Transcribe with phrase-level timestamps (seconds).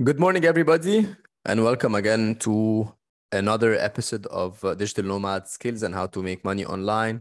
[0.00, 1.06] Good morning, everybody,
[1.44, 2.90] and welcome again to
[3.30, 7.20] another episode of uh, Digital Nomad Skills and How to Make Money Online.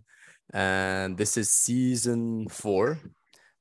[0.54, 2.98] And this is season four.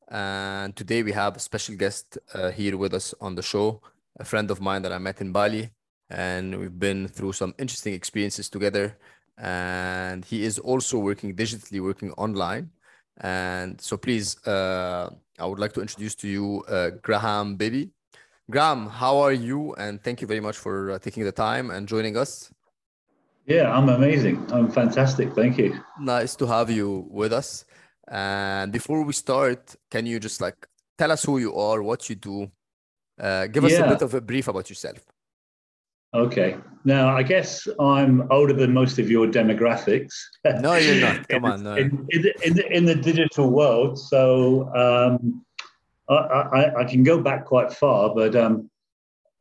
[0.07, 3.83] And today we have a special guest uh, here with us on the show,
[4.21, 5.71] a friend of mine that I met in Bali.
[6.09, 8.97] And we've been through some interesting experiences together.
[9.37, 12.71] And he is also working digitally, working online.
[13.21, 17.91] And so, please, uh, I would like to introduce to you uh, Graham Bibi.
[18.51, 19.75] Graham, how are you?
[19.75, 22.53] And thank you very much for uh, taking the time and joining us.
[23.47, 24.47] Yeah, I'm amazing.
[24.53, 25.33] I'm fantastic.
[25.35, 25.81] Thank you.
[26.01, 27.65] Nice to have you with us.
[28.09, 30.67] And before we start, can you just like
[30.99, 32.51] tell us who you are, what you do?
[33.19, 33.85] Uh, give us yeah.
[33.85, 34.99] a bit of a brief about yourself.
[36.13, 36.57] Okay.
[36.85, 40.13] Now, I guess I'm older than most of your demographics.
[40.61, 41.29] No, you're not.
[41.29, 41.63] Come in, on.
[41.63, 41.75] No.
[41.77, 43.97] In, in, the, in, the, in the digital world.
[43.99, 45.45] So, um,
[46.15, 48.69] I, I, can go back quite far, but um,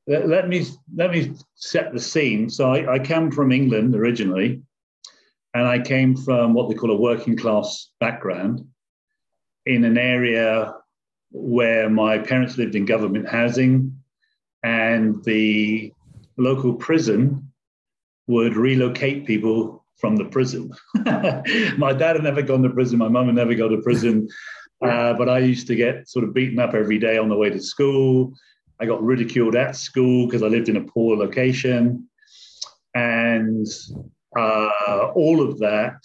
[0.07, 0.65] let, let, me
[0.95, 2.49] let me set the scene.
[2.49, 4.61] So I, I came from England originally,
[5.53, 8.66] and I came from what they call a working class background
[9.66, 10.75] in an area
[11.31, 13.95] where my parents lived in government housing,
[14.63, 15.91] and the
[16.38, 17.51] local prison
[18.27, 20.72] would relocate people from the prison.
[21.77, 22.99] my dad had never gone to prison.
[22.99, 24.29] My mum had never gone to prison.
[24.81, 27.49] Uh, but I used to get sort of beaten up every day on the way
[27.49, 28.33] to school.
[28.80, 32.08] I got ridiculed at school because I lived in a poor location.
[32.95, 33.67] And
[34.38, 35.97] uh, all of that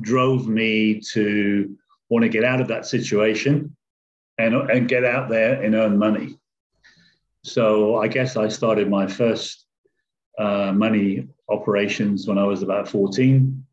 [0.00, 1.76] drove me to
[2.10, 3.74] want to get out of that situation
[4.36, 6.38] and, and get out there and earn money.
[7.42, 9.66] So I guess I started my first
[10.38, 13.64] uh, money operations when I was about 14.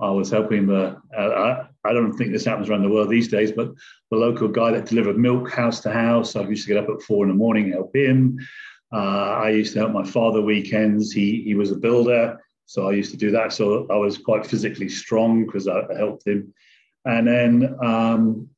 [0.00, 3.52] I was helping the, uh, I, don't think this happens around the world these days,
[3.52, 3.72] but
[4.10, 7.02] the local guy that delivered milk house to house, I used to get up at
[7.02, 8.38] four in the morning help him.
[8.92, 11.12] Uh, I used to help my father weekends.
[11.12, 13.52] He, he was a builder, so I used to do that.
[13.52, 16.54] So I was quite physically strong because I, I helped him.
[17.04, 18.48] And then um,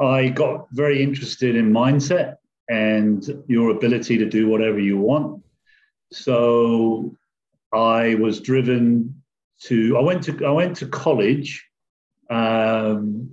[0.00, 2.36] I got very interested in mindset
[2.68, 5.42] and your ability to do whatever you want.
[6.12, 7.16] So
[7.72, 9.22] I was driven
[9.62, 11.64] to I went to I went to college,
[12.30, 13.30] um,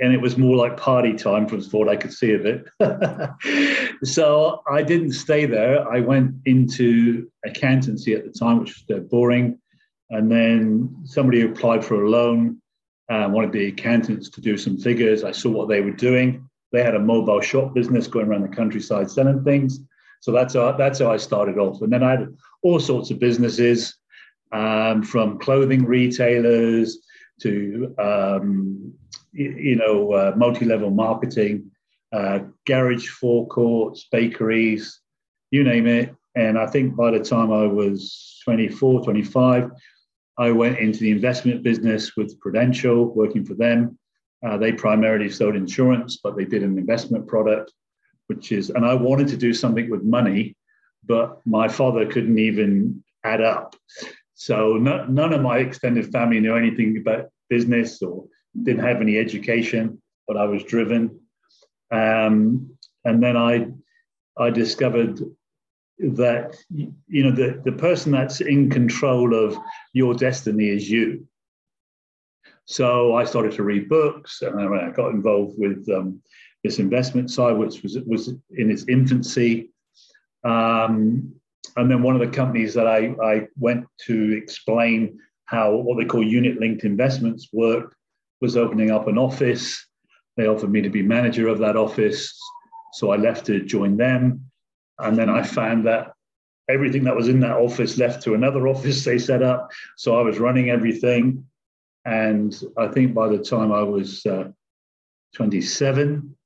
[0.00, 2.66] and it was more like party time from what I could see of it.
[4.04, 5.88] so I didn't stay there.
[5.88, 9.58] I went into accountancy at the time, which was boring.
[10.10, 12.60] And then somebody applied for a loan,
[13.08, 15.22] uh, wanted the accountants to do some figures.
[15.22, 16.48] I saw what they were doing.
[16.72, 19.78] They had a mobile shop business going around the countryside selling things.
[20.20, 21.82] So that's how, that's how I started off.
[21.82, 23.94] And then I had all sorts of businesses
[24.50, 26.98] um, from clothing retailers
[27.40, 28.92] to um,
[29.32, 31.70] you, know uh, multi-level marketing,
[32.12, 35.00] uh, garage forecourts, bakeries,
[35.50, 36.14] you name it.
[36.36, 39.70] And I think by the time I was 24, 25,
[40.36, 43.98] I went into the investment business with Prudential, working for them.
[44.44, 47.72] Uh, they primarily sold insurance, but they did an investment product,
[48.26, 50.56] which is, and I wanted to do something with money,
[51.04, 53.76] but my father couldn't even add up.
[54.34, 58.26] So no, none of my extended family knew anything about business or
[58.62, 61.20] didn't have any education, but I was driven.
[61.90, 63.68] Um, and then I,
[64.38, 65.20] I discovered
[65.98, 69.56] that you know the, the person that's in control of
[69.92, 71.26] your destiny is you.
[72.64, 76.20] So I started to read books, and I got involved with um,
[76.64, 79.70] this investment side, which was was in its infancy.
[80.42, 81.34] Um,
[81.76, 86.04] and then one of the companies that I, I went to explain how what they
[86.04, 87.94] call unit linked investments worked
[88.40, 89.86] was opening up an office.
[90.36, 92.38] They offered me to be manager of that office.
[92.94, 94.50] So I left to join them.
[94.98, 96.12] And then I found that
[96.68, 99.70] everything that was in that office left to another office they set up.
[99.96, 101.44] So I was running everything.
[102.04, 104.50] And I think by the time I was uh,
[105.34, 106.36] 27,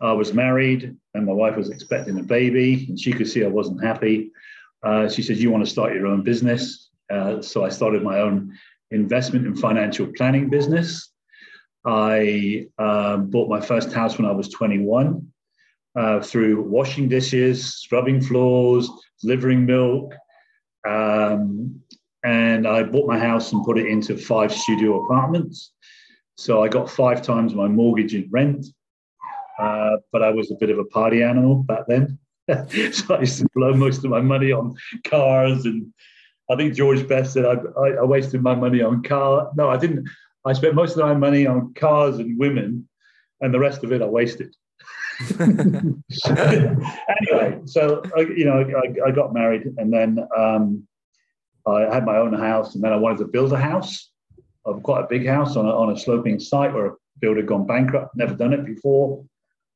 [0.00, 3.48] I was married and my wife was expecting a baby, and she could see I
[3.48, 4.30] wasn't happy.
[4.82, 6.90] Uh, she said, You want to start your own business?
[7.10, 8.52] Uh, so I started my own
[8.90, 11.12] investment and financial planning business.
[11.84, 15.26] I uh, bought my first house when I was 21
[15.94, 18.90] uh, through washing dishes, scrubbing floors,
[19.22, 20.14] delivering milk.
[20.86, 21.80] Um,
[22.24, 25.72] and I bought my house and put it into five studio apartments.
[26.36, 28.66] So I got five times my mortgage in rent.
[29.58, 32.18] Uh, but I was a bit of a party animal back then.
[32.92, 35.92] so I used to blow most of my money on cars, and
[36.50, 39.50] I think George Best said I, I, I wasted my money on car.
[39.56, 40.08] No, I didn't.
[40.44, 42.88] I spent most of my money on cars and women,
[43.40, 44.54] and the rest of it I wasted.
[45.40, 46.02] anyway,
[47.64, 50.86] so you know, I, I, got married, and then um,
[51.66, 54.10] I had my own house, and then I wanted to build a house,
[54.66, 57.66] of quite a big house on a, on a sloping site where a builder gone
[57.66, 58.14] bankrupt.
[58.14, 59.24] Never done it before,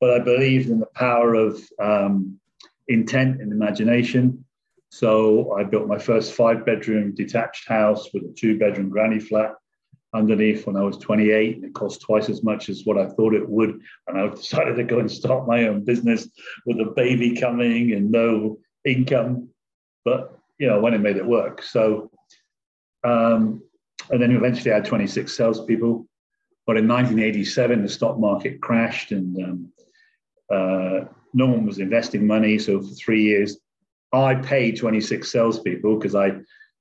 [0.01, 2.40] but I believed in the power of um,
[2.91, 4.45] intent and imagination.
[4.91, 9.55] So I built my first five-bedroom detached house with a two-bedroom granny flat
[10.13, 13.35] underneath when I was 28, and it cost twice as much as what I thought
[13.35, 13.81] it would.
[14.09, 16.29] And I decided to go and start my own business
[16.67, 19.49] with a baby coming and no income.
[20.05, 21.63] But you know, when I made it work.
[21.63, 22.11] So,
[23.05, 23.63] um,
[24.11, 26.07] and then eventually I had 26 salespeople.
[26.67, 29.73] But in 1987, the stock market crashed and um,
[30.53, 32.59] uh, no one was investing money.
[32.59, 33.59] So for three years,
[34.13, 36.41] I paid 26 salespeople because I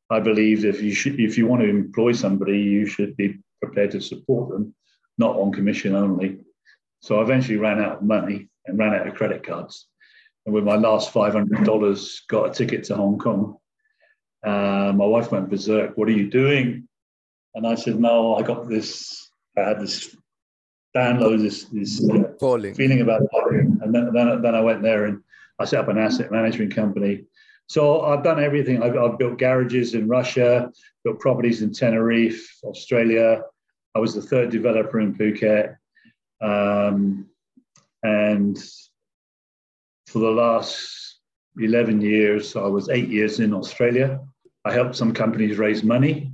[0.09, 3.91] I believe if you should, if you want to employ somebody, you should be prepared
[3.91, 4.73] to support them,
[5.17, 6.39] not on commission only.
[7.01, 9.87] So I eventually ran out of money and ran out of credit cards.
[10.45, 13.57] And with my last $500, got a ticket to Hong Kong.
[14.43, 15.95] Uh, my wife went berserk.
[15.95, 16.87] What are you doing?
[17.53, 19.29] And I said, no, I got this.
[19.57, 20.15] I had this
[20.95, 22.33] download, this, this uh,
[22.73, 23.29] feeling about it.
[23.95, 25.21] And then, then, I went there and
[25.59, 27.25] I set up an asset management company
[27.69, 28.81] so I've done everything.
[28.81, 30.71] I've, I've, built garages in Russia,
[31.03, 33.43] built properties in Tenerife, Australia.
[33.95, 35.75] I was the third developer in Phuket.
[36.41, 37.27] Um,
[38.01, 38.57] and
[40.07, 41.19] for the last
[41.59, 44.19] 11 years, I was eight years in Australia.
[44.65, 46.33] I helped some companies raise money.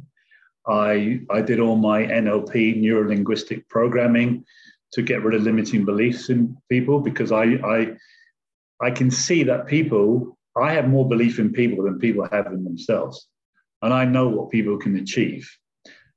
[0.66, 4.46] I, I did all my NLP, neuro linguistic programming,
[4.95, 7.95] to get rid of limiting beliefs in people because I, I,
[8.81, 12.63] I can see that people I have more belief in people than people have in
[12.63, 13.27] themselves.
[13.81, 15.50] And I know what people can achieve.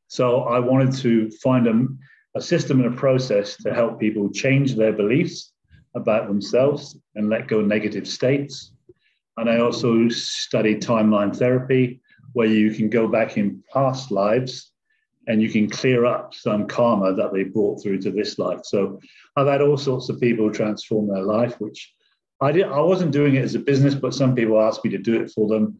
[0.06, 1.86] So I wanted to find a,
[2.38, 5.52] a system and a process to help people change their beliefs
[5.96, 8.72] about themselves and let go negative states.
[9.36, 12.00] And I also studied timeline therapy,
[12.32, 14.70] where you can go back in past lives
[15.28, 18.60] and you can clear up some karma that they brought through to this life.
[18.64, 18.98] So
[19.36, 21.92] I've had all sorts of people transform their life, which
[22.40, 22.64] I did.
[22.64, 25.30] I wasn't doing it as a business, but some people asked me to do it
[25.30, 25.78] for them,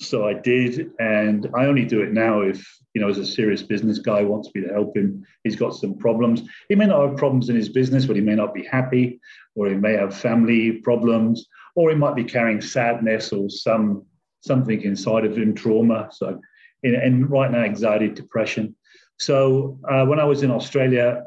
[0.00, 0.90] so I did.
[0.98, 4.50] And I only do it now if you know, as a serious business guy wants
[4.54, 5.26] me to help him.
[5.42, 6.42] He's got some problems.
[6.68, 9.20] He may not have problems in his business, but he may not be happy,
[9.56, 14.06] or he may have family problems, or he might be carrying sadness or some
[14.42, 16.08] something inside of him, trauma.
[16.12, 16.40] So,
[16.84, 18.76] and right now, anxiety, depression.
[19.18, 21.24] So uh, when I was in Australia,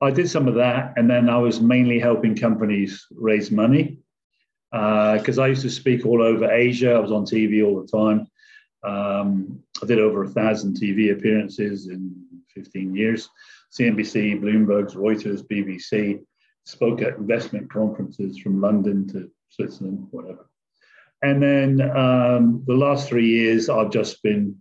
[0.00, 3.98] I did some of that, and then I was mainly helping companies raise money
[4.70, 6.92] because uh, I used to speak all over Asia.
[6.92, 8.26] I was on TV all the time.
[8.82, 12.14] Um, I did over a thousand TV appearances in
[12.54, 13.28] 15 years.
[13.72, 16.20] CNBC, Bloomberg, Reuters, BBC.
[16.64, 20.48] Spoke at investment conferences from London to Switzerland, whatever.
[21.22, 24.56] And then um, the last three years, I've just been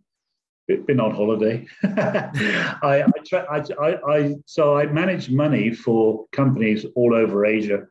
[0.86, 1.66] been on holiday.
[1.84, 7.88] I, I, try, I, I, so I managed money for companies all over Asia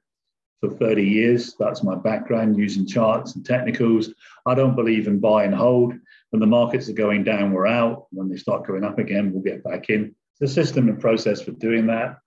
[0.61, 1.55] for 30 years.
[1.59, 4.13] That's my background using charts and technicals.
[4.47, 5.95] I don't believe in buy and hold.
[6.31, 8.07] When the markets are going down, we're out.
[8.11, 10.15] When they start going up again, we'll get back in.
[10.41, 12.19] The system and process for doing that.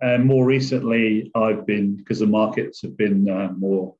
[0.00, 3.94] And more recently, I've been, because the markets have been uh, more,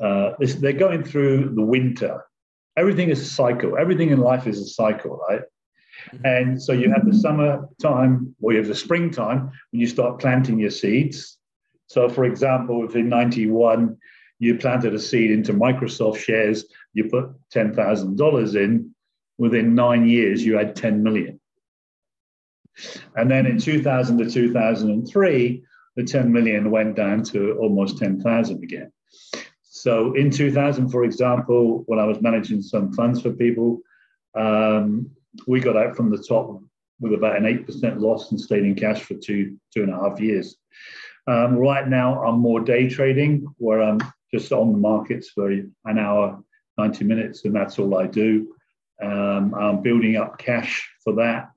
[0.00, 2.22] uh, they're going through the winter
[2.76, 3.76] everything is a cycle.
[3.78, 5.42] Everything in life is a cycle, right?
[6.12, 6.26] Mm-hmm.
[6.26, 10.20] And so you have the summer time or you have the springtime when you start
[10.20, 11.38] planting your seeds.
[11.86, 13.96] So, for example, if in 91
[14.38, 18.94] you planted a seed into Microsoft shares, you put $10,000 in,
[19.38, 21.40] within nine years you had 10 million.
[23.16, 25.62] And then in 2000 to 2003,
[25.96, 28.92] the 10 million went down to almost 10,000 again.
[29.72, 33.80] So in 2000, for example, when I was managing some funds for people,
[34.36, 35.08] um,
[35.46, 36.60] we got out from the top
[36.98, 40.20] with about an 8% loss and stayed in cash for two, two and a half
[40.20, 40.56] years.
[41.28, 44.00] Um, right now, I'm more day trading where I'm
[44.34, 46.42] just on the markets for an hour,
[46.76, 48.52] 90 minutes, and that's all I do.
[49.00, 51.50] Um, I'm building up cash for that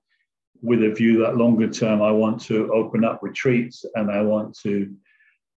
[0.61, 4.57] with a view that longer term, I want to open up retreats and I want
[4.59, 4.95] to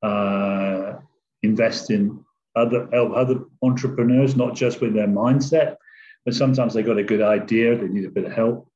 [0.02, 0.94] uh,
[1.42, 2.24] invest in
[2.56, 5.76] other help other entrepreneurs, not just with their mindset,
[6.26, 8.70] but sometimes they got a good idea, they need a bit of help.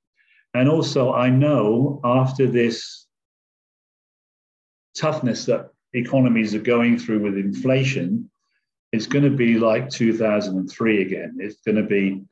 [0.53, 3.05] And also, I know after this
[4.97, 8.29] toughness that economies are going through with inflation,
[8.91, 11.37] it's going to be like 2003 again.
[11.39, 12.23] It's going to be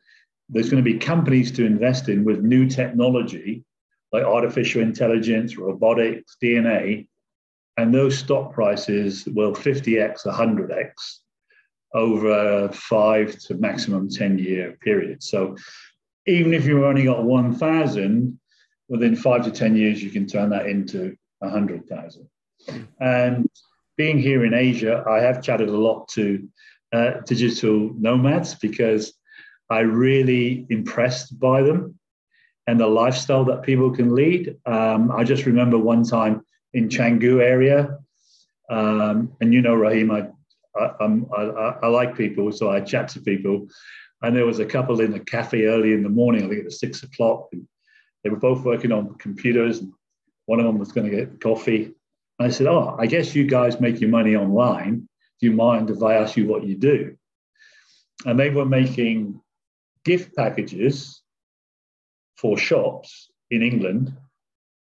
[0.48, 3.64] there's going to be companies to invest in with new technology
[4.12, 7.08] like artificial intelligence, robotics, DNA,
[7.78, 10.92] and those stock prices will 50x, 100x
[11.96, 15.24] over a five to maximum 10 year period.
[15.24, 15.56] So
[16.28, 18.40] even if you've only got 1,000,
[18.88, 22.30] within five to 10 years, you can turn that into 100,000.
[23.00, 23.50] And
[23.98, 26.48] being here in Asia, I have chatted a lot to
[26.94, 29.14] uh, digital nomads because
[29.70, 31.98] I really impressed by them
[32.68, 34.56] and the lifestyle that people can lead.
[34.66, 38.00] Um, I just remember one time in Canggu area,
[38.70, 40.28] um, and you know, Raheem, I,
[40.78, 43.68] I, I, I, like people, so I chat to people.
[44.22, 46.66] And there was a couple in a cafe early in the morning, I think it
[46.66, 47.50] was six o'clock.
[48.24, 49.82] They were both working on computers.
[50.48, 51.94] One of them was going to get coffee.
[52.40, 55.08] And I said, Oh, I guess you guys make your money online.
[55.40, 57.16] Do you mind if I ask you what you do?
[58.26, 59.40] And they were making
[60.04, 61.22] gift packages
[62.38, 64.16] for shops in England.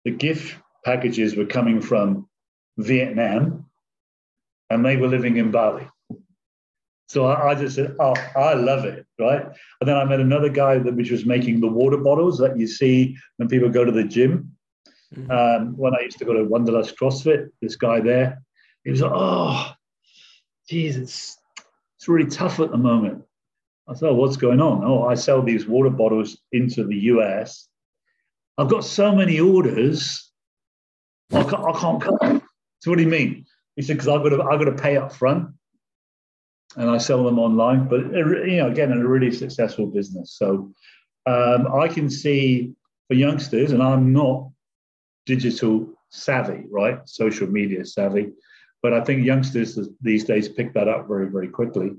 [0.05, 2.29] The gift packages were coming from
[2.79, 3.70] Vietnam
[4.71, 5.87] and they were living in Bali.
[7.09, 9.45] So I, I, just said, oh, I love it, right?
[9.81, 12.69] And then I met another guy that which was making the water bottles that you
[12.69, 14.57] see when people go to the gym.
[15.15, 15.31] Mm-hmm.
[15.31, 18.41] Um, when I used to go to Wanderlust CrossFit, this guy there,
[18.85, 19.73] he was like, oh,
[20.69, 21.37] geez, it's,
[21.99, 23.25] it's really tough at the moment.
[23.89, 24.85] I thought, what's going on?
[24.85, 27.67] Oh, I sell these water bottles into the US.
[28.57, 30.31] I've got so many orders,
[31.33, 32.43] I can't, I can't come.
[32.79, 33.47] So what do you mean?
[33.81, 35.55] He said, because I've got to, I've got to pay up front
[36.77, 37.89] and I sell them online.
[37.89, 40.35] But you know, again, a really successful business.
[40.37, 40.75] So
[41.25, 42.75] um, I can see
[43.09, 44.51] for youngsters, and I'm not
[45.25, 46.99] digital savvy, right?
[47.09, 48.33] Social media savvy,
[48.83, 51.93] but I think youngsters these days pick that up very, very quickly.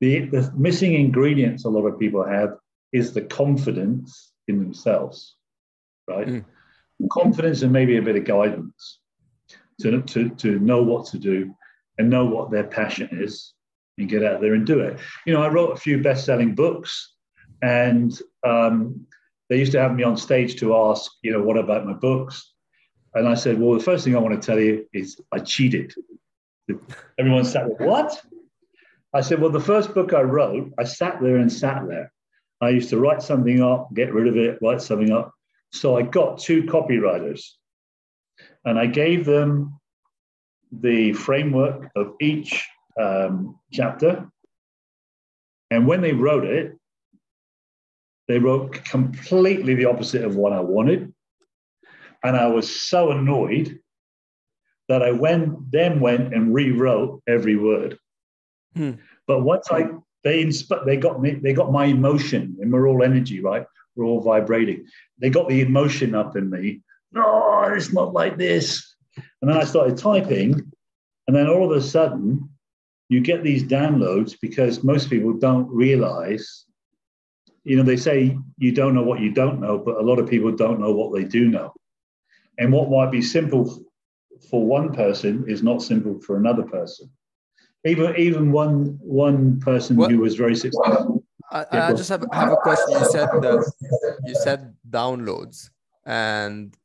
[0.00, 2.56] The, the missing ingredients a lot of people have
[2.92, 5.36] is the confidence in themselves,
[6.08, 6.26] right?
[6.26, 6.44] Mm.
[7.12, 8.98] Confidence and maybe a bit of guidance
[9.80, 11.54] to, to, to know what to do
[11.98, 13.52] and know what their passion is
[13.98, 14.98] and get out there and do it.
[15.26, 17.14] You know, I wrote a few best selling books
[17.62, 19.06] and um,
[19.48, 22.52] they used to have me on stage to ask, you know, what about my books?
[23.14, 25.94] And I said, well, the first thing I want to tell you is I cheated.
[27.18, 28.20] Everyone sat there, what?
[29.14, 32.12] I said, well, the first book I wrote, I sat there and sat there.
[32.60, 35.32] I used to write something up, get rid of it, write something up.
[35.72, 37.42] So I got two copywriters
[38.64, 39.78] and I gave them
[40.72, 42.66] the framework of each
[43.00, 44.28] um, chapter.
[45.70, 46.76] And when they wrote it,
[48.26, 51.12] they wrote completely the opposite of what I wanted.
[52.22, 53.78] And I was so annoyed
[54.88, 57.98] that I went, then went and rewrote every word.
[58.74, 58.92] Hmm.
[59.26, 59.88] But once I
[60.24, 63.64] they insp- they got me they got my emotion and we're all energy, right?
[63.94, 64.86] We're all vibrating.
[65.18, 66.82] They got the emotion up in me.
[67.12, 68.94] No, it's not like this.
[69.16, 70.54] And then I started typing,
[71.26, 72.48] and then all of a sudden,
[73.08, 76.64] you get these downloads because most people don't realize.
[77.64, 80.28] You know, they say you don't know what you don't know, but a lot of
[80.28, 81.72] people don't know what they do know.
[82.58, 83.84] And what might be simple
[84.50, 87.10] for one person is not simple for another person
[87.84, 90.10] even even one one person what?
[90.10, 91.24] who was very successful.
[91.50, 92.90] I, I just have, have a question.
[92.90, 93.72] You said that
[94.26, 95.70] you said downloads,
[96.04, 96.76] and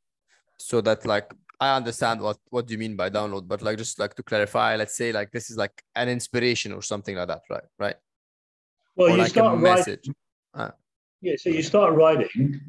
[0.64, 1.30] so that like
[1.60, 4.76] I understand what what do you mean by download, but like just like to clarify,
[4.76, 7.68] let's say like this is like an inspiration or something like that, right?
[7.78, 7.96] Right.
[8.96, 10.14] Well, or you like start writing.
[10.54, 10.72] Ah.
[11.20, 12.60] Yeah, so you start writing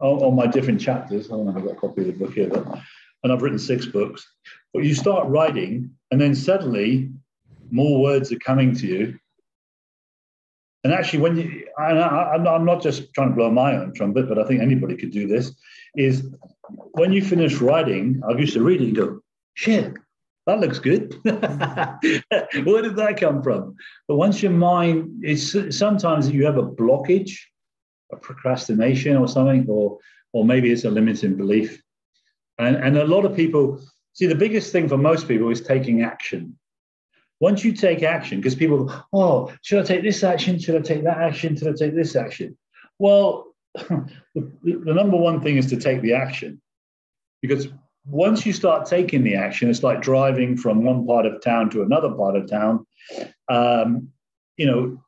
[0.00, 1.26] on, on my different chapters.
[1.26, 2.64] I don't know if I've got a copy of the book here, but
[3.22, 4.26] and I've written six books.
[4.72, 7.10] But you start writing, and then suddenly
[7.70, 9.18] more words are coming to you.
[10.84, 14.38] And actually, when you, I, am not just trying to blow my own trumpet, but
[14.38, 15.54] I think anybody could do this,
[15.96, 16.34] is
[16.92, 19.20] when you finish writing, I used to read it and go,
[19.54, 19.94] shit,
[20.46, 21.14] that looks good.
[21.22, 23.76] Where did that come from?
[24.08, 27.38] But once your mind is sometimes you have a blockage,
[28.10, 29.98] a procrastination or something, or
[30.32, 31.80] or maybe it's a limiting belief.
[32.58, 33.80] And, and a lot of people
[34.14, 36.58] see the biggest thing for most people is taking action.
[37.42, 40.60] Once you take action, because people, go, oh, should I take this action?
[40.60, 41.56] Should I take that action?
[41.56, 42.56] Should I take this action?
[43.00, 44.08] Well, the,
[44.64, 46.62] number one thing is to take the action.
[47.40, 47.66] Because
[48.06, 51.82] once you start taking the action, it's like driving from one part of town to
[51.82, 52.86] another part of town.
[53.48, 54.10] Um,
[54.56, 55.02] you know,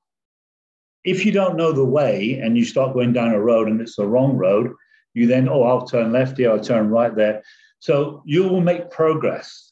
[1.04, 3.94] if you don't know the way and you start going down a road and it's
[3.94, 4.72] the wrong road,
[5.12, 7.44] you then, oh, I'll turn left here, I'll turn right there.
[7.78, 9.70] So you will make progress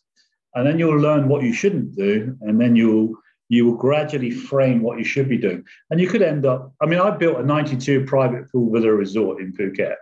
[0.55, 3.15] and then you'll learn what you shouldn't do, and then you'll
[3.49, 5.63] you will gradually frame what you should be doing.
[5.91, 6.73] And you could end up.
[6.81, 9.97] I mean, I built a 92 private pool villa resort in Phuket.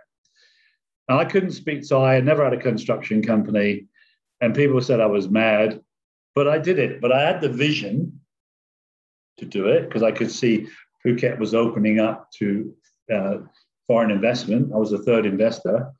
[1.09, 2.15] And I couldn't speak Thai.
[2.15, 3.87] I never had a construction company.
[4.39, 5.81] and people said I was mad,
[6.33, 7.01] but I did it.
[7.01, 8.21] But I had the vision
[9.37, 10.67] to do it because I could see
[11.05, 12.73] Phuket was opening up to
[13.13, 13.37] uh,
[13.85, 14.71] foreign investment.
[14.73, 15.91] I was the third investor.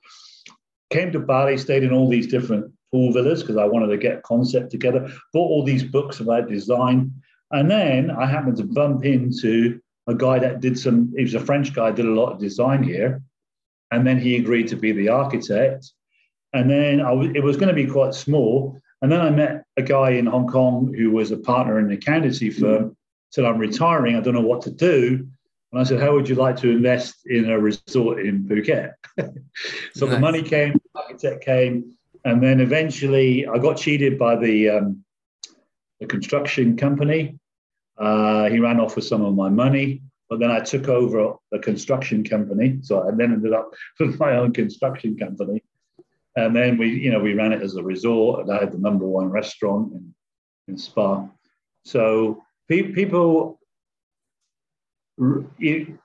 [0.89, 4.18] Came to Bali, stayed in all these different pool villas because I wanted to get
[4.18, 5.12] a concept together.
[5.34, 7.14] Bought all these books about design,
[7.52, 11.14] and then I happened to bump into a guy that did some.
[11.16, 13.22] He was a French guy, did a lot of design here,
[13.92, 15.92] and then he agreed to be the architect.
[16.54, 18.78] And then I it was going to be quite small.
[19.02, 21.92] And then I met a guy in Hong Kong who was a partner in an
[21.92, 22.96] accountancy firm.
[23.32, 24.16] Said, "I'm retiring.
[24.16, 25.28] I don't know what to do."
[25.72, 28.92] And I said, How would you like to invest in a resort in Phuket?
[29.94, 30.16] so nice.
[30.16, 31.94] the money came, the architect came,
[32.25, 35.04] and then eventually I got cheated by the, um,
[36.00, 37.38] the construction company.
[37.98, 41.60] Uh, he ran off with some of my money, but then I took over the
[41.60, 42.80] construction company.
[42.82, 45.63] So I then ended up with my own construction company.
[46.36, 48.78] And then we, you know, we ran it as a resort, and I had the
[48.78, 50.13] number one restaurant in,
[50.70, 51.28] in Spa.
[51.84, 53.60] So pe- people
[55.58, 56.00] you,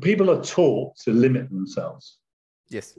[0.00, 2.18] people are taught to limit themselves.
[2.68, 2.98] Yes,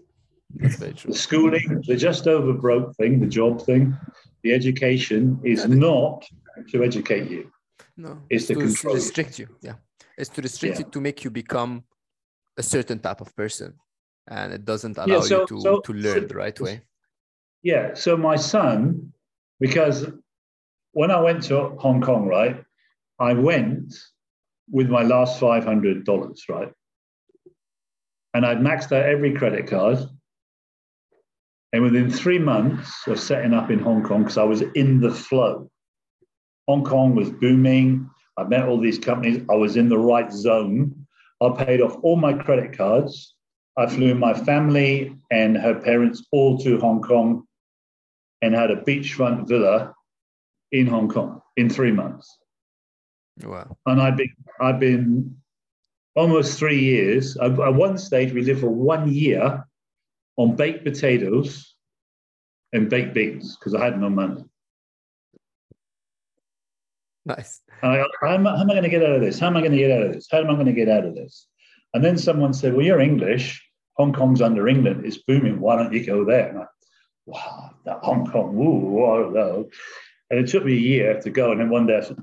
[0.55, 1.12] that's very true.
[1.12, 3.98] The schooling, the just over broke thing, the job thing,
[4.43, 6.25] the education is not
[6.72, 7.51] to educate you.
[7.98, 9.48] No, it's, to, to restrict you.
[9.62, 9.75] Yeah,
[10.17, 10.86] it's to restrict yeah.
[10.86, 11.83] you to make you become
[12.57, 13.74] a certain type of person,
[14.27, 16.81] and it doesn't allow yeah, so, you to so, to learn so, the right way.
[17.62, 17.93] Yeah.
[17.93, 19.13] So my son,
[19.60, 20.05] because
[20.91, 22.63] when I went to Hong Kong, right,
[23.19, 23.93] I went
[24.69, 26.72] with my last $500, right?
[28.33, 30.00] And I'd maxed out every credit card.
[31.74, 35.12] And within three months of setting up in Hong Kong, because I was in the
[35.12, 35.70] flow,
[36.68, 38.10] Hong Kong was booming.
[38.38, 39.44] I met all these companies.
[39.50, 41.08] I was in the right zone.
[41.42, 43.34] I paid off all my credit cards.
[43.75, 47.44] I flew my family and her parents all to Hong Kong
[48.44, 49.96] and had a beachfront villa
[50.72, 52.38] in Hong Kong in three months.
[53.44, 53.75] Wow.
[53.88, 55.36] And I've been, I've been
[56.16, 57.36] almost three years.
[57.38, 59.66] At, at one stage, we lived for one year
[60.37, 61.75] on baked potatoes
[62.72, 64.43] and baked beans because I had no money.
[67.25, 67.61] Nice.
[67.81, 69.39] And I, how am, how am I going to get out of this?
[69.39, 70.27] How am I going to get out of this?
[70.29, 71.48] How am I going to get out of this?
[71.93, 73.63] And then someone said, Well, you're English.
[73.98, 75.05] Hong Kong's under England.
[75.05, 75.59] It's booming.
[75.59, 76.50] Why don't you go there?
[76.50, 76.65] And I,
[77.25, 79.69] wow, that Hong Kong, woo, no.
[80.29, 81.51] And it took me a year to go.
[81.51, 82.17] And then one day I said,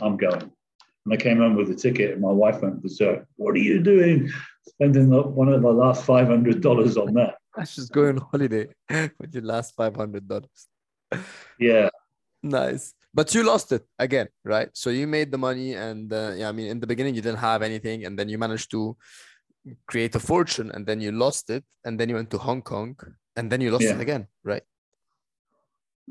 [0.00, 0.42] I'm going.
[0.42, 3.26] And I came home with a ticket, and my wife went berserk.
[3.36, 4.30] What are you doing?
[4.68, 7.36] Spending one of my last five hundred dollars on that.
[7.56, 8.66] I just go on holiday
[9.18, 10.66] with your last five hundred dollars.
[11.58, 11.88] Yeah.
[12.42, 12.94] Nice.
[13.14, 14.68] But you lost it again, right?
[14.74, 17.38] So you made the money, and uh, yeah, I mean, in the beginning you didn't
[17.38, 18.96] have anything, and then you managed to
[19.86, 22.94] create a fortune, and then you lost it, and then you went to Hong Kong,
[23.36, 23.94] and then you lost yeah.
[23.94, 24.62] it again, right?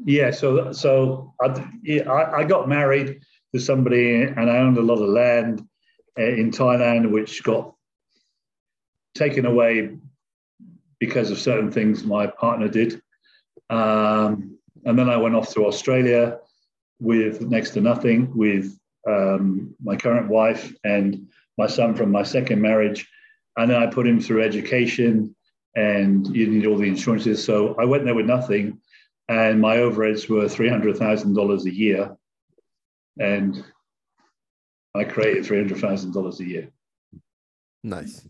[0.03, 0.31] Yeah.
[0.31, 3.21] So so I, yeah, I, I got married
[3.53, 5.61] to somebody, and I owned a lot of land
[6.17, 7.74] uh, in Thailand, which got
[9.15, 9.97] taken away
[10.99, 13.01] because of certain things my partner did.
[13.69, 16.39] Um, and then I went off to Australia
[16.99, 22.61] with next to nothing with um, my current wife and my son from my second
[22.61, 23.07] marriage.
[23.57, 25.35] And then I put him through education
[25.75, 27.43] and you need all the insurances.
[27.43, 28.79] So I went there with nothing
[29.27, 32.15] and my overheads were $300,000 a year
[33.19, 33.63] and
[34.95, 36.69] I created three hundred thousand dollars a year.
[37.83, 38.27] Nice.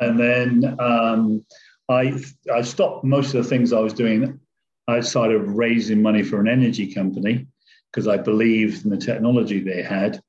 [0.00, 1.44] And then um,
[1.88, 2.20] I
[2.52, 4.40] I stopped most of the things I was doing
[4.88, 7.46] outside of raising money for an energy company
[7.90, 10.20] because I believed in the technology they had.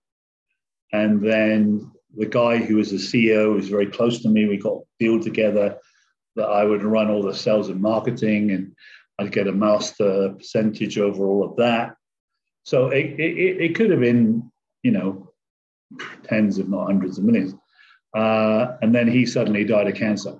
[0.93, 4.47] And then the guy who was the CEO was very close to me.
[4.47, 5.77] We got deal together
[6.35, 8.73] that I would run all the sales and marketing and
[9.19, 11.95] I'd get a master percentage over all of that.
[12.63, 14.51] So it, it, it could have been,
[14.83, 15.33] you know,
[16.23, 17.53] tens, if not hundreds of millions.
[18.15, 20.37] Uh, and then he suddenly died of cancer.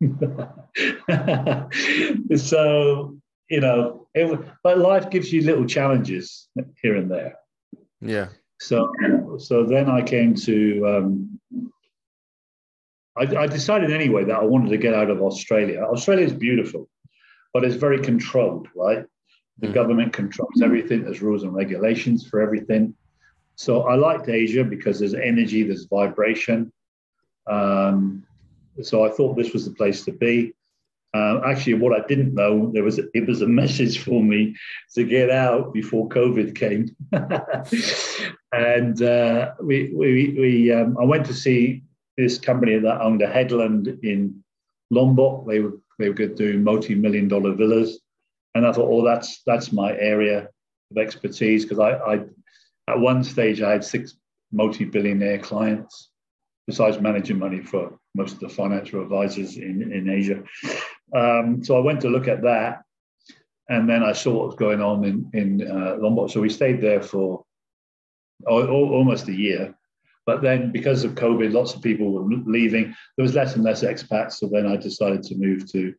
[2.36, 3.16] so,
[3.48, 6.48] you know, it, but life gives you little challenges
[6.82, 7.36] here and there.
[8.00, 8.28] Yeah.
[8.60, 8.92] So,
[9.38, 11.40] so then I came to, um,
[13.16, 15.82] I, I decided anyway that I wanted to get out of Australia.
[15.82, 16.88] Australia is beautiful,
[17.52, 19.04] but it's very controlled, right?
[19.58, 19.74] The mm.
[19.74, 21.04] government controls everything.
[21.04, 22.94] There's rules and regulations for everything.
[23.56, 26.72] So I liked Asia because there's energy, there's vibration.
[27.46, 28.24] Um,
[28.82, 30.52] so I thought this was the place to be.
[31.14, 34.56] Uh, actually, what I didn't know there was it was a message for me
[34.94, 36.94] to get out before COVID came,
[38.52, 41.84] and uh, we we, we um, I went to see
[42.16, 44.42] this company that owned a headland in
[44.90, 45.46] Lombok.
[45.46, 48.00] They were they were doing multi million dollar villas,
[48.56, 50.48] and I thought, oh, that's that's my area
[50.90, 52.24] of expertise because I, I
[52.88, 54.14] at one stage I had six
[54.52, 56.10] multi-billionaire clients
[56.66, 60.42] besides managing money for most of the financial advisors in, in Asia.
[61.14, 62.82] Um, so I went to look at that.
[63.68, 66.30] And then I saw what was going on in, in uh, Lombok.
[66.30, 67.44] So we stayed there for
[68.46, 69.74] almost a year.
[70.26, 72.94] But then because of COVID, lots of people were leaving.
[73.16, 74.34] There was less and less expats.
[74.34, 75.94] So then I decided to move to,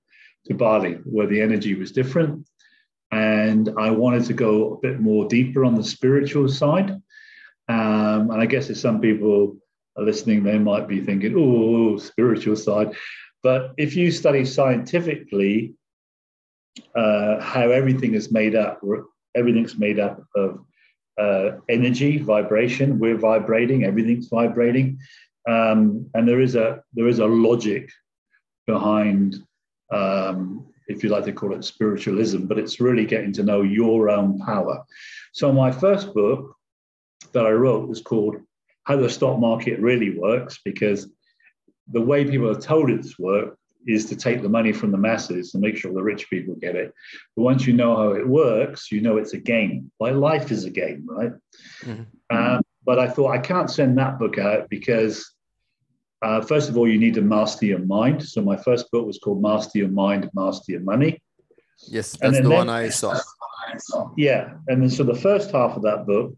[0.45, 2.47] to Bali, where the energy was different.
[3.12, 6.91] And I wanted to go a bit more deeper on the spiritual side.
[7.67, 9.58] Um, and I guess if some people
[9.97, 12.95] are listening, they might be thinking, oh, spiritual side.
[13.43, 15.75] But if you study scientifically
[16.95, 18.81] uh, how everything is made up,
[19.36, 20.65] everything's made up of
[21.17, 22.99] uh, energy, vibration.
[22.99, 24.99] We're vibrating, everything's vibrating.
[25.47, 27.89] Um, and there is a there is a logic
[28.65, 29.36] behind
[29.93, 34.10] um, if you like to call it spiritualism, but it's really getting to know your
[34.10, 34.84] own power.
[35.34, 36.55] So my first book
[37.34, 38.38] that I wrote was called
[38.86, 41.12] How the Stock Market Really Works, because
[41.91, 45.54] the way people are told it's work is to take the money from the masses
[45.54, 46.91] and make sure the rich people get it.
[47.36, 49.91] But once you know how it works, you know it's a game.
[50.00, 51.34] Like life is a game, right?
[51.84, 52.36] Mm-hmm.
[52.36, 55.32] Um, but I thought I can't send that book out because,
[56.21, 58.24] uh, first of all, you need to master your mind.
[58.24, 61.21] So my first book was called Master Your Mind, Master Your Money.
[61.88, 63.19] Yes, that's the one I saw.
[64.15, 66.36] Yeah, and then so the first half of that book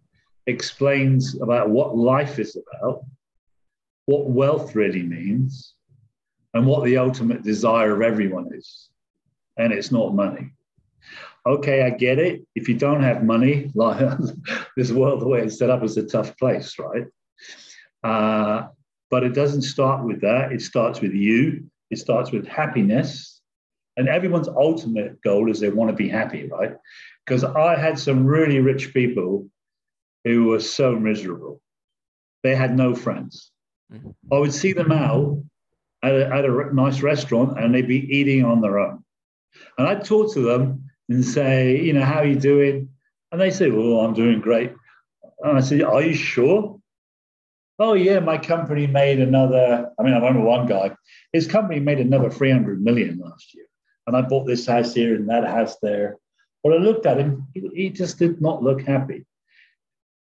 [0.48, 3.04] explains about what life is about,
[4.06, 5.76] what wealth really means,
[6.54, 8.90] and what the ultimate desire of everyone is.
[9.58, 10.52] And it's not money.
[11.46, 12.46] Okay, I get it.
[12.56, 14.00] If you don't have money, like
[14.76, 17.06] this world, the way it's set up, is a tough place, right?
[18.04, 18.68] Uh,
[19.10, 20.52] but it doesn't start with that.
[20.52, 21.66] It starts with you.
[21.90, 23.42] It starts with happiness.
[23.96, 26.76] And everyone's ultimate goal is they want to be happy, right?
[27.26, 29.50] Because I had some really rich people
[30.24, 31.62] who were so miserable.
[32.44, 33.52] They had no friends.
[33.92, 34.10] Mm-hmm.
[34.34, 35.44] I would see them out
[36.04, 39.04] at a, at a nice restaurant and they'd be eating on their own.
[39.78, 42.90] And I'd talk to them and say, you know, how are you doing?
[43.32, 44.74] And they say, well, I'm doing great.
[45.40, 46.80] And I said, are you sure?
[47.80, 49.92] Oh, yeah, my company made another.
[50.00, 50.96] I mean, I remember one guy,
[51.32, 53.66] his company made another 300 million last year.
[54.08, 56.18] And I bought this house here and that house there.
[56.64, 59.26] But I looked at him, he, he just did not look happy.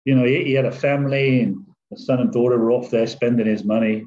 [0.04, 3.06] You know, he, he had a family and the son and daughter were off there
[3.06, 4.06] spending his money.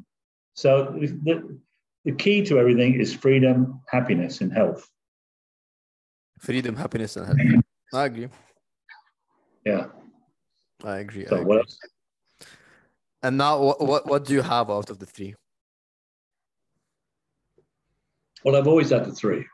[0.53, 1.60] So the,
[2.05, 4.88] the key to everything is freedom, happiness, and health.
[6.39, 7.63] Freedom, happiness, and health.
[7.93, 8.29] I agree.
[9.65, 9.88] Yeah.
[10.83, 11.25] I agree.
[11.25, 11.63] So I agree.
[13.23, 15.36] And now, what, what, what do you have out of the three?
[18.43, 19.45] Well, I've always had the three.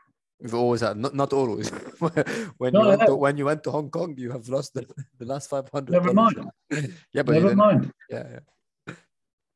[0.44, 1.70] You've always had, not, not always.
[2.58, 4.86] when, no, you went to, when you went to Hong Kong, you have lost the,
[5.18, 5.90] the last 500.
[5.90, 6.36] Never mind.
[7.14, 7.90] yeah, but never mind.
[8.10, 8.94] Yeah, yeah.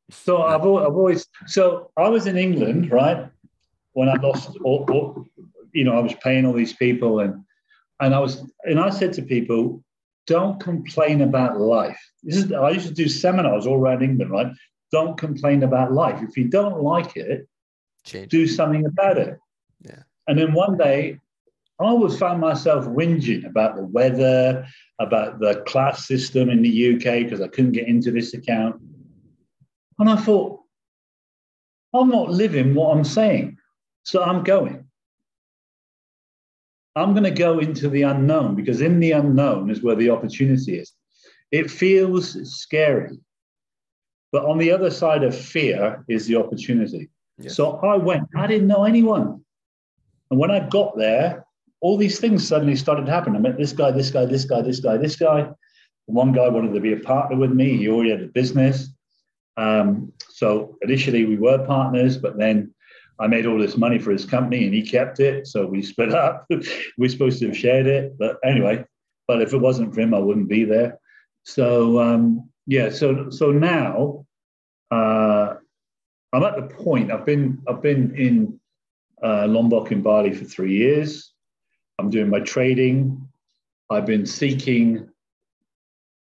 [0.09, 3.29] So I've, I've always so I was in England, right?
[3.93, 5.25] When I lost, all, all,
[5.73, 7.43] you know, I was paying all these people, and
[7.99, 9.83] and I was and I said to people,
[10.25, 11.99] don't complain about life.
[12.23, 14.51] This is I used to do seminars all around England, right?
[14.91, 16.19] Don't complain about life.
[16.27, 17.47] If you don't like it,
[18.03, 18.31] Change.
[18.31, 19.37] do something about it.
[19.81, 20.01] Yeah.
[20.29, 21.19] And then one day,
[21.79, 24.63] I always found myself whinging about the weather,
[24.99, 28.79] about the class system in the UK because I couldn't get into this account.
[29.97, 30.59] And I thought,
[31.95, 33.57] I'm not living what I'm saying.
[34.03, 34.85] So I'm going.
[36.95, 40.77] I'm going to go into the unknown because in the unknown is where the opportunity
[40.77, 40.93] is.
[41.51, 43.17] It feels scary.
[44.31, 47.09] But on the other side of fear is the opportunity.
[47.39, 47.55] Yes.
[47.55, 49.43] So I went, I didn't know anyone.
[50.29, 51.45] And when I got there,
[51.81, 53.35] all these things suddenly started to happen.
[53.35, 55.49] I met this guy, this guy, this guy, this guy, this guy.
[56.05, 57.77] One guy wanted to be a partner with me.
[57.77, 58.89] He already had a business.
[59.57, 62.73] Um, so initially we were partners, but then
[63.19, 65.47] I made all this money for his company and he kept it.
[65.47, 66.47] So we split up.
[66.97, 68.17] we're supposed to have shared it.
[68.17, 68.85] But anyway,
[69.27, 70.99] but if it wasn't for him, I wouldn't be there.
[71.43, 74.25] So um, yeah, so so now
[74.91, 75.55] uh,
[76.33, 77.11] I'm at the point.
[77.11, 78.58] I've been I've been in
[79.23, 81.33] uh, Lombok in Bali for three years.
[81.97, 83.27] I'm doing my trading.
[83.89, 85.09] I've been seeking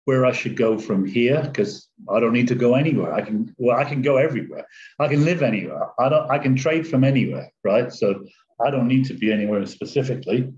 [0.06, 3.12] where I should go from here because I don't need to go anywhere.
[3.12, 4.66] I can well, I can go everywhere.
[4.98, 5.88] I can live anywhere.
[5.98, 6.30] I don't.
[6.30, 7.92] I can trade from anywhere, right?
[7.92, 8.24] So
[8.64, 10.52] I don't need to be anywhere specifically.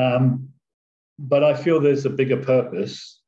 [0.00, 0.48] Um,
[1.18, 3.20] but I feel there's a bigger purpose.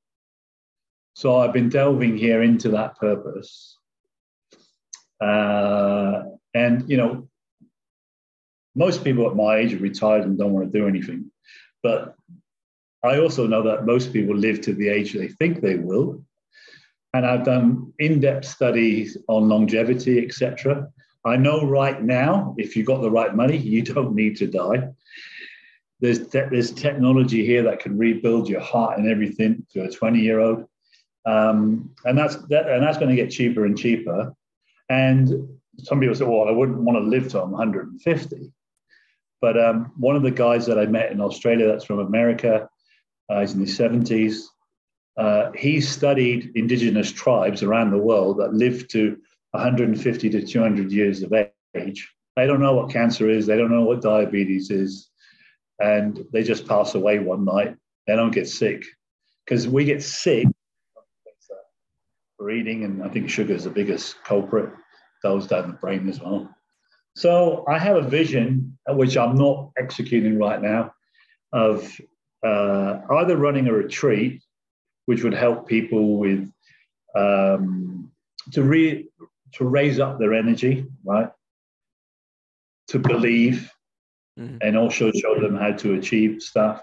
[1.15, 3.77] So I've been delving here into that purpose.
[5.21, 6.23] Uh,
[6.55, 7.29] and you know,
[8.75, 11.31] most people at my age are retired and don't want to do anything.
[11.83, 12.15] But
[13.05, 16.23] I also know that most people live to the age they think they will.
[17.15, 20.89] And I've done in depth studies on longevity, etc.
[21.25, 24.89] I know right now, if you've got the right money, you don't need to die.
[26.01, 30.21] There's, te- there's technology here that can rebuild your heart and everything to a 20
[30.21, 30.65] year old.
[31.27, 34.33] Um, and that's that, and that's going to get cheaper and cheaper.
[34.89, 38.53] And some people say, well, I wouldn't want to live I'm 150.
[39.41, 42.69] But um, one of the guys that I met in Australia that's from America,
[43.31, 44.43] uh, he's in his 70s.
[45.17, 49.17] Uh, he studied indigenous tribes around the world that lived to
[49.53, 51.33] 150 to 200 years of
[51.75, 52.09] age.
[52.37, 55.11] They don't know what cancer is, they don't know what diabetes is,
[55.81, 57.77] and they just pass away one night.
[58.07, 58.85] They don't get sick
[59.45, 60.47] because we get sick
[62.37, 64.71] for eating, and I think sugar is the biggest culprit,
[65.23, 66.49] goes down the brain as well.
[67.17, 70.93] So I have a vision, which I'm not executing right now,
[71.53, 72.01] of
[72.45, 74.43] uh, either running a retreat,
[75.07, 76.51] which would help people with
[77.17, 78.11] um,
[78.53, 79.09] to re
[79.53, 81.31] to raise up their energy, right?
[82.89, 83.71] To believe,
[84.39, 84.59] mm-hmm.
[84.61, 86.83] and also show them how to achieve stuff.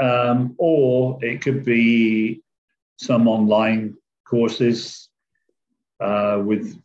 [0.00, 2.42] Um, or it could be
[2.98, 3.96] some online
[4.28, 5.08] courses
[6.00, 6.80] uh, with,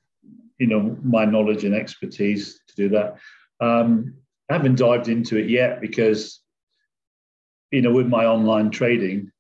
[0.58, 3.18] you know, my knowledge and expertise to do that.
[3.60, 4.16] Um,
[4.54, 6.40] I haven't dived into it yet because,
[7.72, 9.32] you know, with my online trading,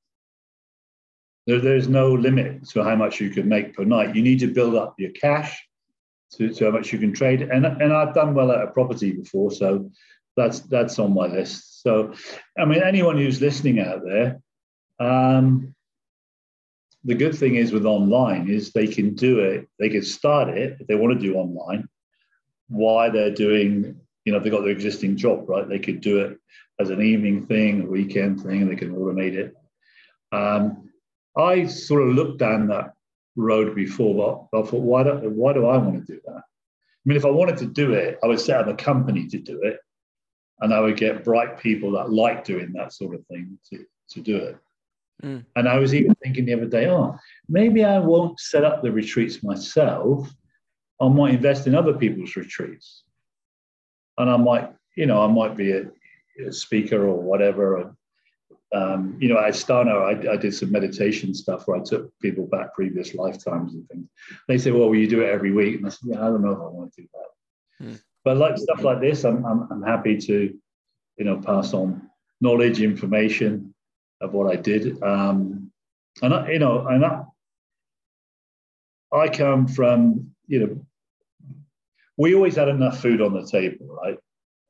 [1.45, 4.15] there, there's no limit to how much you can make per night.
[4.15, 5.63] You need to build up your cash
[6.31, 7.43] to, to how much you can trade.
[7.43, 9.91] And, and I've done well at a property before, so
[10.35, 11.83] that's that's on my list.
[11.83, 12.15] So,
[12.57, 14.41] I mean, anyone who's listening out there,
[14.99, 15.75] um,
[17.03, 19.67] the good thing is with online is they can do it.
[19.77, 21.87] They can start it if they want to do online.
[22.67, 25.67] Why they're doing, you know, they've got their existing job, right?
[25.67, 26.37] They could do it
[26.79, 29.53] as an evening thing, a weekend thing, and they can automate it.
[30.31, 30.89] Um,
[31.37, 32.93] I sort of looked down that
[33.35, 36.37] road before, but I thought, why do, why do I want to do that?
[36.41, 39.37] I mean, if I wanted to do it, I would set up a company to
[39.37, 39.79] do it,
[40.61, 44.21] and I would get bright people that like doing that sort of thing to, to
[44.21, 44.57] do it.
[45.23, 45.45] Mm.
[45.55, 47.17] And I was even thinking the other day, oh,
[47.49, 50.33] maybe I won't set up the retreats myself.
[51.01, 53.02] I might invest in other people's retreats.
[54.17, 55.85] And I might, you know, I might be a,
[56.47, 57.95] a speaker or whatever, and
[58.73, 62.47] um, you know, at Astana, I, I, did some meditation stuff where I took people
[62.47, 64.09] back previous lifetimes and things.
[64.47, 65.77] They say, well, will you do it every week?
[65.77, 67.85] And I said, yeah, I don't know if I want to do that.
[67.85, 67.95] Hmm.
[68.25, 70.57] But like stuff like this, I'm, I'm, I'm, happy to,
[71.17, 72.09] you know, pass on
[72.41, 73.75] knowledge, information
[74.21, 75.01] of what I did.
[75.03, 75.71] Um,
[76.23, 77.23] and, I, you know, and I,
[79.11, 80.85] I come from, you know,
[82.17, 84.17] we always had enough food on the table, right?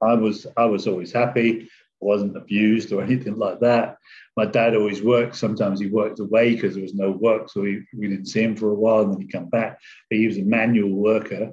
[0.02, 1.70] I was, I was always happy
[2.04, 3.98] wasn't abused or anything like that.
[4.36, 5.36] My dad always worked.
[5.36, 8.56] Sometimes he worked away because there was no work, so we, we didn't see him
[8.56, 9.80] for a while, and then he come back.
[10.10, 11.52] But he was a manual worker,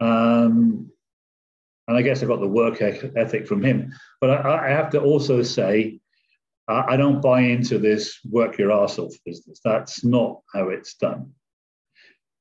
[0.00, 0.90] um,
[1.88, 3.92] and I guess I got the work ethic from him.
[4.20, 6.00] But I, I have to also say,
[6.68, 9.60] I, I don't buy into this work your ass off business.
[9.64, 11.32] That's not how it's done.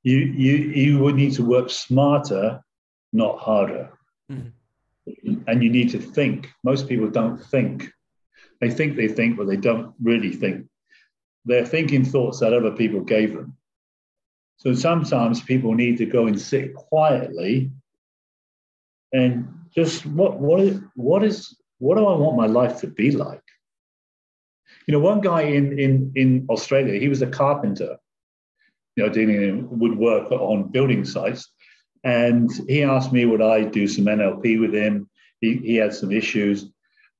[0.03, 2.61] You you you would need to work smarter,
[3.13, 3.91] not harder.
[4.31, 4.49] Mm-hmm
[5.47, 6.49] and you need to think.
[6.63, 7.91] Most people don't think.
[8.59, 10.67] They think they think, but they don't really think.
[11.45, 13.57] They're thinking thoughts that other people gave them.
[14.57, 17.71] So sometimes people need to go and sit quietly
[19.11, 23.11] and just what what is what is what do I want my life to be
[23.11, 23.41] like?
[24.85, 27.97] You know, one guy in in in Australia, he was a carpenter,
[28.95, 31.51] you know, dealing in woodwork on building sites.
[32.03, 35.09] And he asked me would I do some NLP with him.
[35.39, 36.65] He, he had some issues.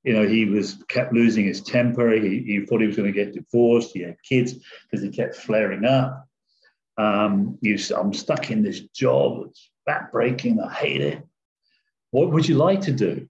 [0.04, 2.10] You know, he was kept losing his temper.
[2.12, 3.92] He, he thought he was going to get divorced.
[3.92, 6.26] He had kids because he kept flaring up.
[6.98, 9.46] Um, he was, I'm stuck in this job.
[9.48, 10.64] It's backbreaking.
[10.64, 11.22] I hate it.
[12.10, 13.28] What would you like to do?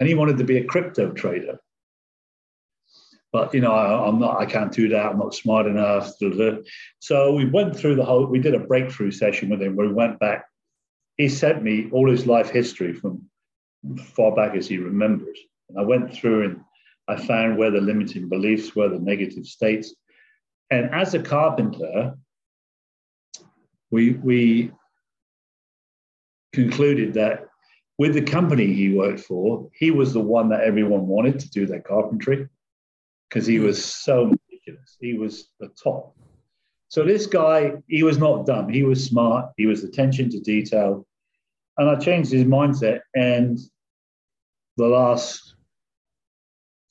[0.00, 1.58] And he wanted to be a crypto trader.
[3.32, 4.40] But you know, I, am not.
[4.40, 5.06] I can't do that.
[5.06, 6.12] I'm not smart enough.
[7.00, 8.26] So we went through the whole.
[8.26, 10.46] We did a breakthrough session with him where we went back
[11.18, 13.28] he sent me all his life history from
[13.98, 15.38] far back as he remembers.
[15.68, 16.60] And I went through and
[17.08, 19.94] I found where the limiting beliefs were, the negative states.
[20.70, 22.14] And as a carpenter,
[23.90, 24.70] we, we
[26.52, 27.46] concluded that
[27.98, 31.66] with the company he worked for, he was the one that everyone wanted to do
[31.66, 32.48] their carpentry
[33.28, 34.96] because he was so ridiculous.
[35.00, 36.14] He was the top.
[36.88, 38.68] So this guy, he was not dumb.
[38.68, 39.50] He was smart.
[39.56, 41.06] He was attention to detail.
[41.76, 43.00] And I changed his mindset.
[43.14, 43.58] And
[44.78, 45.56] the last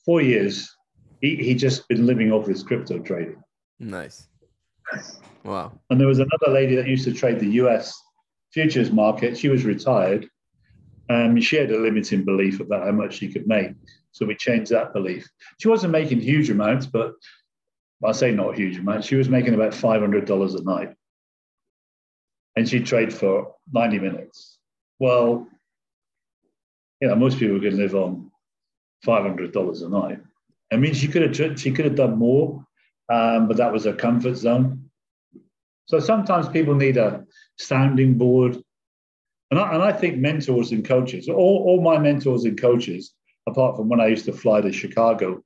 [0.04, 0.74] four years.
[1.20, 3.42] He he just been living off his crypto trading.
[3.80, 4.28] Nice.
[5.44, 5.72] Wow.
[5.90, 7.92] And there was another lady that used to trade the U.S.
[8.52, 9.36] futures market.
[9.36, 10.28] She was retired.
[11.10, 13.72] Um, she had a limiting belief about how much she could make.
[14.18, 15.30] So we changed that belief.
[15.60, 17.12] She wasn't making huge amounts, but
[18.04, 19.06] I say not huge amounts.
[19.06, 20.96] She was making about $500 a night.
[22.56, 24.58] And she'd trade for 90 minutes.
[24.98, 25.46] Well,
[27.00, 28.32] you know, most people can live on
[29.06, 30.18] $500 a night.
[30.72, 32.66] I mean, she could have she could have done more,
[33.08, 34.90] um, but that was her comfort zone.
[35.86, 37.24] So sometimes people need a
[37.56, 38.58] sounding board,
[39.52, 43.14] and I, and I think mentors and coaches, all, all my mentors and coaches,
[43.48, 45.42] apart from when I used to fly to Chicago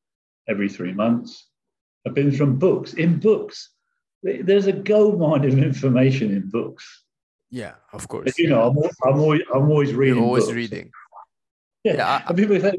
[0.48, 1.48] every three months,
[2.04, 2.94] have been from books.
[2.94, 3.70] In books,
[4.22, 7.04] there's a gold mine of information in books.
[7.50, 8.38] Yeah, of course.
[8.38, 10.16] You know, I'm, I'm always I'm always reading.
[10.16, 10.56] You're always books.
[10.56, 10.90] reading.
[11.84, 12.72] Yeah, yeah I, and people say,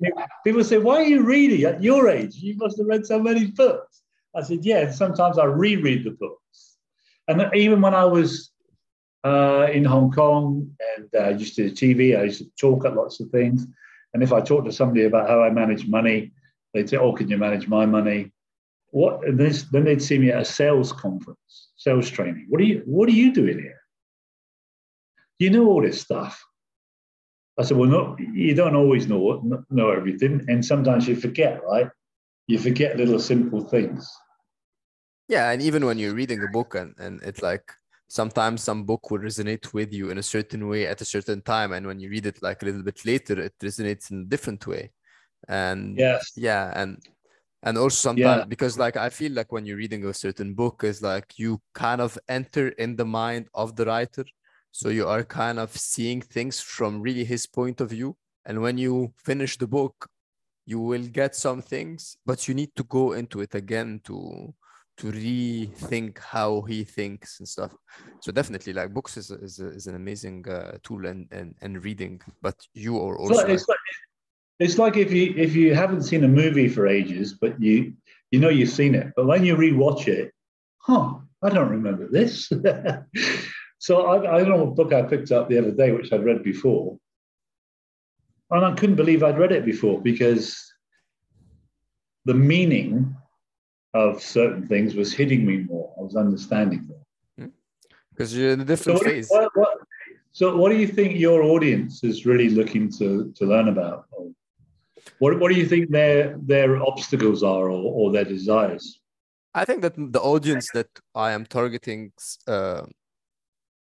[0.43, 2.36] people say, "Why are you reading at your age?
[2.36, 4.01] You must have read so many books."
[4.36, 6.77] I said, "Yeah." Sometimes I reread the books,
[7.27, 8.51] and even when I was
[9.23, 12.95] uh, in Hong Kong and uh, used to do TV, I used to talk at
[12.95, 13.67] lots of things.
[14.13, 16.32] And if I talk to somebody about how I manage money,
[16.73, 18.32] they'd say, "Oh, can you manage my money?"
[18.91, 19.21] What?
[19.38, 22.45] This, then they'd see me at a sales conference, sales training.
[22.49, 22.84] What are you?
[22.86, 23.82] What are you doing here?
[25.39, 26.43] You know all this stuff.
[27.60, 31.89] I said, well, no, you don't always know know everything, and sometimes you forget, right?
[32.47, 34.10] You forget little simple things.
[35.28, 37.71] Yeah, and even when you're reading a book, and and it's like
[38.13, 41.73] sometimes some book will resonate with you in a certain way at a certain time,
[41.73, 44.65] and when you read it like a little bit later, it resonates in a different
[44.67, 44.91] way.
[45.47, 46.97] And yes, yeah, and
[47.63, 48.45] and also sometimes yeah.
[48.45, 52.02] because like I feel like when you're reading a certain book, is like you kind
[52.02, 54.26] of enter in the mind of the writer
[54.76, 58.17] so you are kind of seeing things from really his point of view.
[58.45, 60.10] And when you finish the book,
[60.65, 64.52] you will get some things, but you need to go into it again to
[64.97, 67.75] to rethink how he thinks and stuff.
[68.21, 72.21] So definitely, like books is is, is an amazing uh, tool and, and and reading.
[72.41, 73.34] But you are also.
[73.34, 73.77] It's like, it's, like,
[74.60, 77.93] it's like if you if you haven't seen a movie for ages, but you
[78.32, 80.32] you know you've seen it, but when you rewatch it,
[80.77, 81.15] huh?
[81.41, 82.49] I don't remember this.
[83.84, 86.23] So I, I don't know what book I picked up the other day, which I'd
[86.23, 86.97] read before.
[88.49, 90.58] And I couldn't believe I'd read it before because
[92.23, 93.13] the meaning
[93.93, 95.93] of certain things was hitting me more.
[95.97, 97.49] I was understanding more.
[98.12, 98.39] Because hmm.
[98.39, 99.27] you're in a different so phase.
[99.29, 99.77] What, what,
[100.32, 104.06] so, what do you think your audience is really looking to, to learn about?
[105.19, 108.99] What, what do you think their their obstacles are or, or their desires?
[109.53, 112.13] I think that the audience that I am targeting
[112.47, 112.82] uh,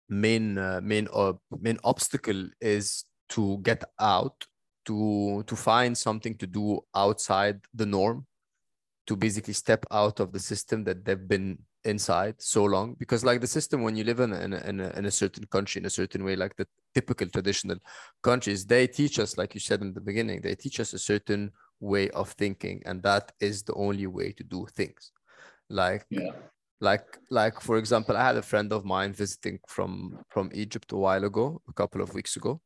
[0.08, 4.46] main uh, main uh, main obstacle is to get out
[4.84, 8.26] to to find something to do outside the norm
[9.06, 12.96] to basically step out of the system that they've been inside so long.
[12.98, 15.80] Because like the system when you live in in in a, in a certain country
[15.80, 17.78] in a certain way like the typical traditional
[18.22, 21.50] countries they teach us like you said in the beginning they teach us a certain
[21.80, 25.12] way of thinking and that is the only way to do things.
[25.70, 26.32] Like yeah.
[26.80, 30.96] like like for example i had a friend of mine visiting from from egypt a
[30.96, 32.60] while ago a couple of weeks ago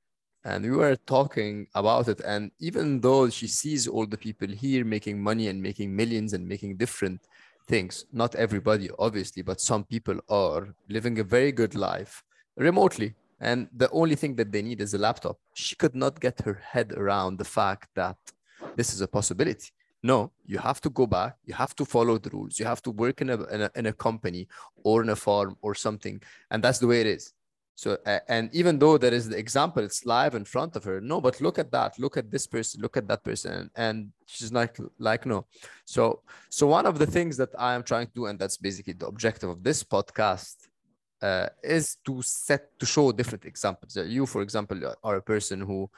[0.44, 4.84] and we were talking about it and even though she sees all the people here
[4.84, 7.20] making money and making millions and making different
[7.66, 12.22] things not everybody obviously but some people are living a very good life
[12.56, 16.40] remotely and the only thing that they need is a laptop she could not get
[16.40, 18.16] her head around the fact that
[18.76, 19.70] this is a possibility
[20.02, 21.36] no, you have to go back.
[21.44, 22.58] You have to follow the rules.
[22.58, 24.48] You have to work in a, in a, in a company
[24.82, 26.22] or in a farm or something.
[26.50, 27.34] And that's the way it is.
[27.80, 31.00] So, uh, and even though there is the example, it's live in front of her.
[31.00, 31.98] No, but look at that.
[31.98, 32.82] Look at this person.
[32.82, 33.70] Look at that person.
[33.74, 35.46] And she's like, like, no.
[35.86, 38.92] So, so one of the things that I am trying to do, and that's basically
[38.92, 40.56] the objective of this podcast,
[41.22, 43.96] uh, is to set to show different examples.
[43.96, 45.88] You, for example, are a person who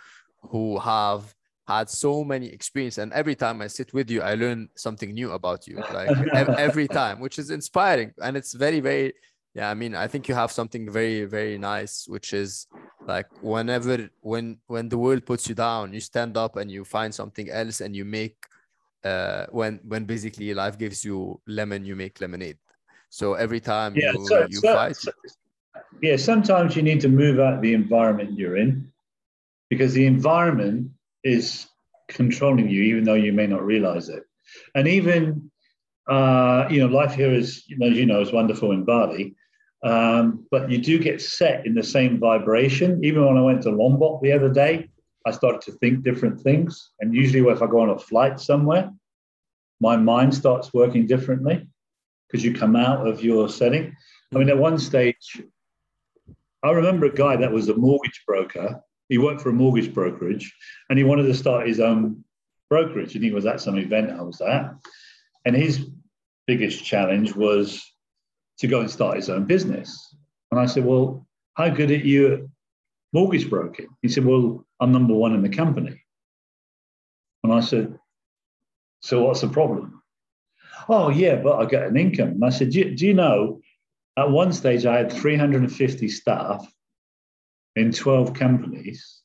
[0.53, 1.35] who have
[1.67, 5.31] had so many experience and every time i sit with you i learn something new
[5.31, 6.11] about you like
[6.59, 9.15] every time which is inspiring and it's very very
[9.55, 12.67] yeah i mean i think you have something very very nice which is
[13.07, 17.15] like whenever when when the world puts you down you stand up and you find
[17.15, 18.37] something else and you make
[19.05, 22.59] uh when when basically life gives you lemon you make lemonade
[23.09, 25.11] so every time yeah, you, so, you so, fight so,
[26.01, 28.93] yeah sometimes you need to move out the environment you're in
[29.73, 30.91] because the environment
[31.25, 31.67] is
[32.09, 34.23] controlling you, even though you may not realize it.
[34.75, 35.51] And even,
[36.09, 39.35] uh, you know, life here is, you know, as you know, is wonderful in Bali.
[39.85, 43.05] Um, but you do get set in the same vibration.
[43.05, 44.89] Even when I went to Lombok the other day,
[45.27, 46.91] I started to think different things.
[47.01, 48.91] And usually, if I go on a flight somewhere,
[49.81, 51.67] my mind starts working differently
[52.29, 53.95] because you come out of your setting.
[54.35, 55.43] I mean, at one stage,
[56.63, 58.81] I remember a guy that was a mortgage broker.
[59.09, 60.55] He worked for a mortgage brokerage
[60.89, 62.25] and he wanted to start his own
[62.71, 63.15] brokerage.
[63.15, 64.73] And he was at some event I was at.
[65.45, 65.91] And his
[66.47, 67.92] biggest challenge was
[68.63, 70.15] to go and start his own business.
[70.53, 72.41] And I said, Well, how good are you at
[73.13, 73.89] mortgage broking?
[74.03, 76.01] He said, Well, I'm number one in the company.
[77.43, 77.99] And I said,
[79.01, 80.01] So what's the problem?
[80.89, 82.31] Oh, yeah, but I get an income.
[82.31, 83.61] And I said, do, do you know,
[84.17, 86.67] at one stage I had 350 staff
[87.77, 89.21] in 12 companies.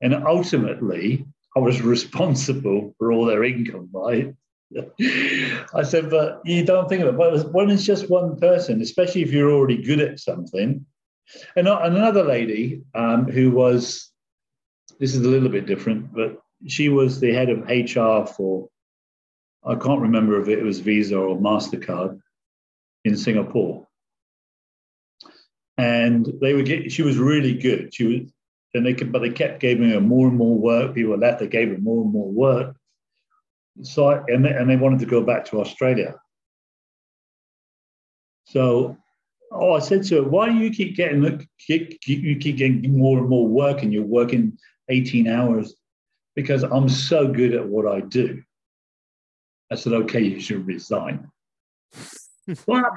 [0.00, 1.26] And ultimately,
[1.56, 4.34] I was responsible for all their income, right?
[5.74, 7.16] I said, but you don't think of it.
[7.16, 10.84] But when it's just one person, especially if you're already good at something.
[11.56, 14.10] And another lady um, who was,
[14.98, 18.68] this is a little bit different, but she was the head of HR for,
[19.64, 22.20] I can't remember if it was Visa or MasterCard
[23.04, 23.86] in Singapore.
[25.76, 27.94] And they would get, she was really good.
[27.94, 28.32] She was,
[28.74, 30.94] and they could, but they kept giving her more and more work.
[30.94, 32.77] People left, they gave her more and more work.
[33.82, 36.16] So, I, and, they, and they wanted to go back to Australia.
[38.44, 38.96] So,
[39.52, 41.46] oh, I said to her, why do you keep getting, the?
[41.68, 44.58] you keep getting more and more work and you're working
[44.88, 45.74] 18 hours?
[46.34, 48.42] Because I'm so good at what I do.
[49.70, 51.30] I said, okay, you should resign.
[52.66, 52.90] well,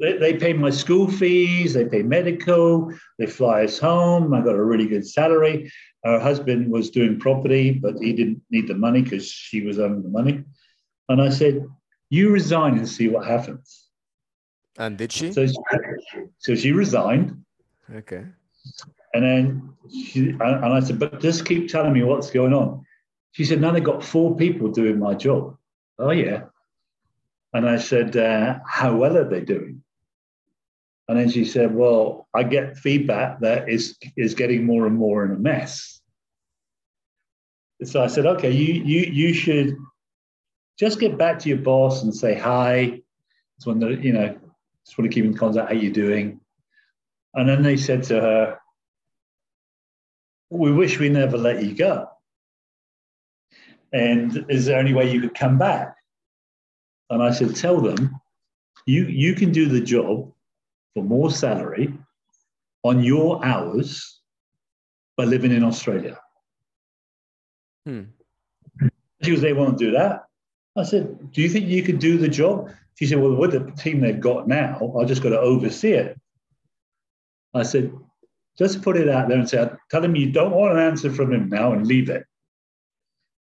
[0.00, 4.32] they, they pay my school fees, they pay medical, they fly us home.
[4.34, 5.70] I got a really good salary.
[6.04, 10.02] Her husband was doing property, but he didn't need the money because she was earning
[10.02, 10.44] the money.
[11.08, 11.66] And I said,
[12.10, 13.88] You resign and see what happens.
[14.78, 15.32] And did she?
[15.32, 15.54] So she,
[16.38, 17.44] so she resigned.
[17.92, 18.24] Okay.
[19.14, 22.84] And then she, and I said, But just keep telling me what's going on.
[23.32, 25.56] She said, Now they've got four people doing my job.
[25.98, 26.44] Oh, yeah.
[27.52, 29.82] And I said, uh, How well are they doing?
[31.08, 35.24] And then she said, Well, I get feedback that is, is getting more and more
[35.24, 36.00] in a mess.
[37.82, 39.76] So I said, Okay, you, you, you should
[40.78, 43.00] just get back to your boss and say hi.
[43.56, 44.36] It's when the, you know,
[44.86, 45.72] just want to keep in contact.
[45.72, 46.40] How you doing?
[47.34, 48.58] And then they said to her,
[50.50, 52.08] We wish we never let you go.
[53.92, 55.94] And is there any way you could come back?
[57.08, 58.20] And I said, Tell them
[58.84, 60.32] you, you can do the job
[60.94, 61.94] for more salary
[62.84, 64.20] on your hours
[65.16, 66.18] by living in Australia.
[67.86, 68.04] Hmm.
[69.22, 70.24] She was, they won't do that.
[70.76, 72.70] I said, Do you think you could do the job?
[72.94, 76.18] She said, Well, with the team they've got now, I just got to oversee it.
[77.54, 77.92] I said,
[78.56, 81.32] Just put it out there and say, Tell him you don't want an answer from
[81.32, 82.24] him now and leave it.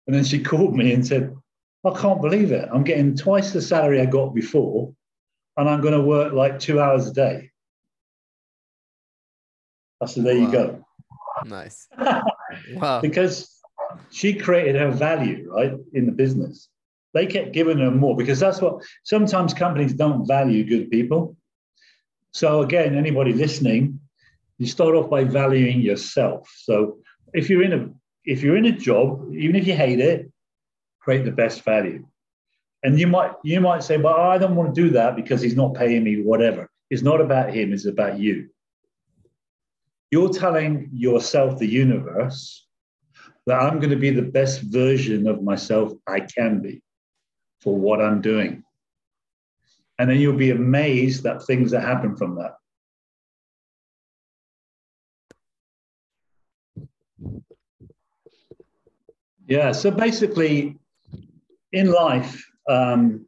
[0.08, 1.34] And then she called me and said,
[1.86, 2.68] I can't believe it.
[2.72, 4.94] I'm getting twice the salary I got before
[5.58, 7.52] and I'm going to work like two hours a day.
[10.02, 10.46] I said, there wow.
[10.46, 10.86] you go.
[11.46, 11.88] Nice.
[12.74, 13.00] wow.
[13.02, 13.62] Because
[14.10, 16.70] she created her value, right, in the business.
[17.14, 21.36] They kept giving her more because that's what sometimes companies don't value good people.
[22.32, 24.00] So, again, anybody listening,
[24.58, 26.50] you start off by valuing yourself.
[26.64, 27.00] So,
[27.34, 27.90] if you're in a
[28.24, 30.32] if you're in a job, even if you hate it,
[31.00, 32.06] create the best value.
[32.84, 35.56] And you might you might say, "Well, I don't want to do that because he's
[35.56, 38.50] not paying me whatever." It's not about him, it's about you.
[40.12, 42.68] You're telling yourself, the universe,
[43.46, 46.82] that I'm going to be the best version of myself I can be
[47.62, 48.64] for what I'm doing.
[49.98, 52.56] And then you'll be amazed at things that happen from that.
[59.48, 60.78] Yeah, so basically,
[61.72, 63.26] in life, um,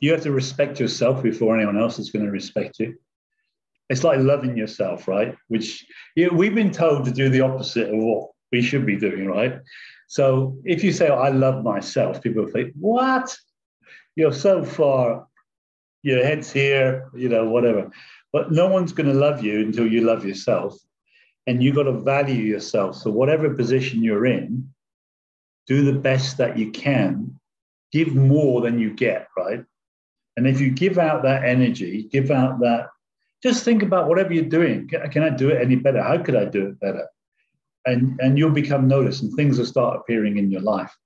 [0.00, 2.96] you have to respect yourself before anyone else is going to respect you.
[3.88, 5.36] It's like loving yourself, right?
[5.48, 8.96] Which you know, we've been told to do the opposite of what we should be
[8.96, 9.60] doing, right?
[10.08, 13.36] So if you say, oh, I love myself, people think, what?
[14.16, 15.26] You're so far,
[16.02, 17.90] your head's here, you know, whatever.
[18.32, 20.76] But no one's going to love you until you love yourself.
[21.46, 22.96] And you've got to value yourself.
[22.96, 24.72] So, whatever position you're in,
[25.66, 27.38] do the best that you can
[27.92, 29.64] give more than you get, right?
[30.36, 32.88] And if you give out that energy, give out that,
[33.42, 34.88] just think about whatever you're doing.
[34.88, 36.02] Can, I do it any better?
[36.02, 37.06] How could I do it better?
[37.84, 40.96] And and you'll become noticed, and things will start appearing in your life.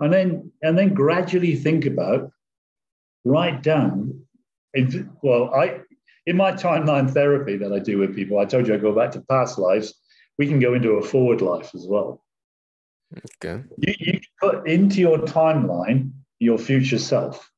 [0.00, 2.30] And then and then gradually think about,
[3.24, 4.20] write down.
[4.74, 5.80] In, well, I
[6.26, 9.12] in my timeline therapy that I do with people, I told you I go back
[9.12, 9.94] to past lives.
[10.36, 12.24] We can go into a forward life as well.
[13.42, 13.62] Okay.
[13.78, 17.50] You, you put into your timeline your future self.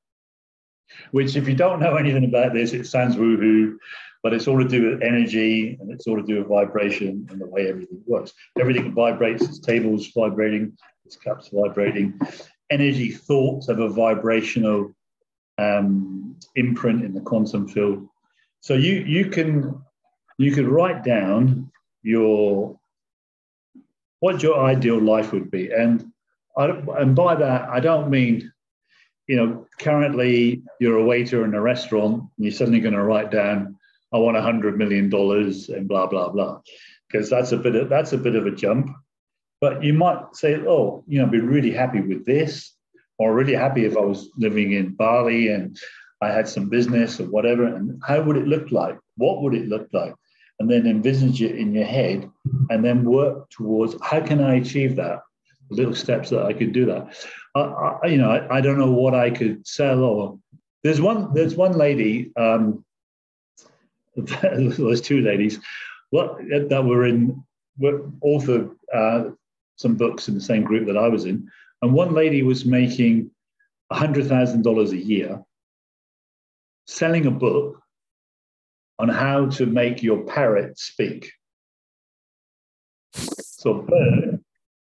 [1.11, 3.77] Which, if you don't know anything about this, it sounds woohoo,
[4.23, 7.41] but it's all to do with energy and it's all to do with vibration and
[7.41, 8.33] the way everything works.
[8.59, 12.19] Everything vibrates, its tables vibrating, its cups vibrating.
[12.71, 14.95] Energy thoughts have a vibrational
[15.59, 18.09] um, imprint in the quantum field.
[18.61, 19.81] So you you can
[20.37, 21.71] you could write down
[22.03, 22.79] your
[24.21, 26.13] what your ideal life would be, and
[26.57, 26.67] I,
[26.99, 28.53] and by that I don't mean
[29.29, 33.31] you know currently you're a waiter in a restaurant and you're suddenly going to write
[33.31, 33.77] down
[34.13, 36.61] I want hundred million dollars and blah blah blah
[37.09, 38.91] because that's a bit of that's a bit of a jump.
[39.61, 42.75] But you might say, oh, you know, be really happy with this,
[43.19, 45.77] or really happy if I was living in Bali and
[46.23, 47.65] I had some business or whatever.
[47.65, 48.99] And how would it look like?
[49.17, 50.15] What would it look like?
[50.61, 52.29] And then envisage it in your head
[52.71, 55.21] and then work towards how can I achieve that?
[55.71, 57.15] Little steps that I could do that.
[57.55, 60.39] I, I you know, I, I, don't know what I could sell or
[60.83, 62.85] there's one there's one lady, um,
[64.17, 65.59] there's two ladies
[66.11, 66.39] what,
[66.71, 67.45] that were in
[67.79, 69.25] were author uh,
[69.77, 71.49] some books in the same group that I was in.
[71.83, 73.31] And one lady was making
[73.93, 75.43] $100,000 a year
[76.87, 77.81] selling a book
[78.99, 81.31] on how to make your parrot speak.
[83.13, 84.38] So, bird,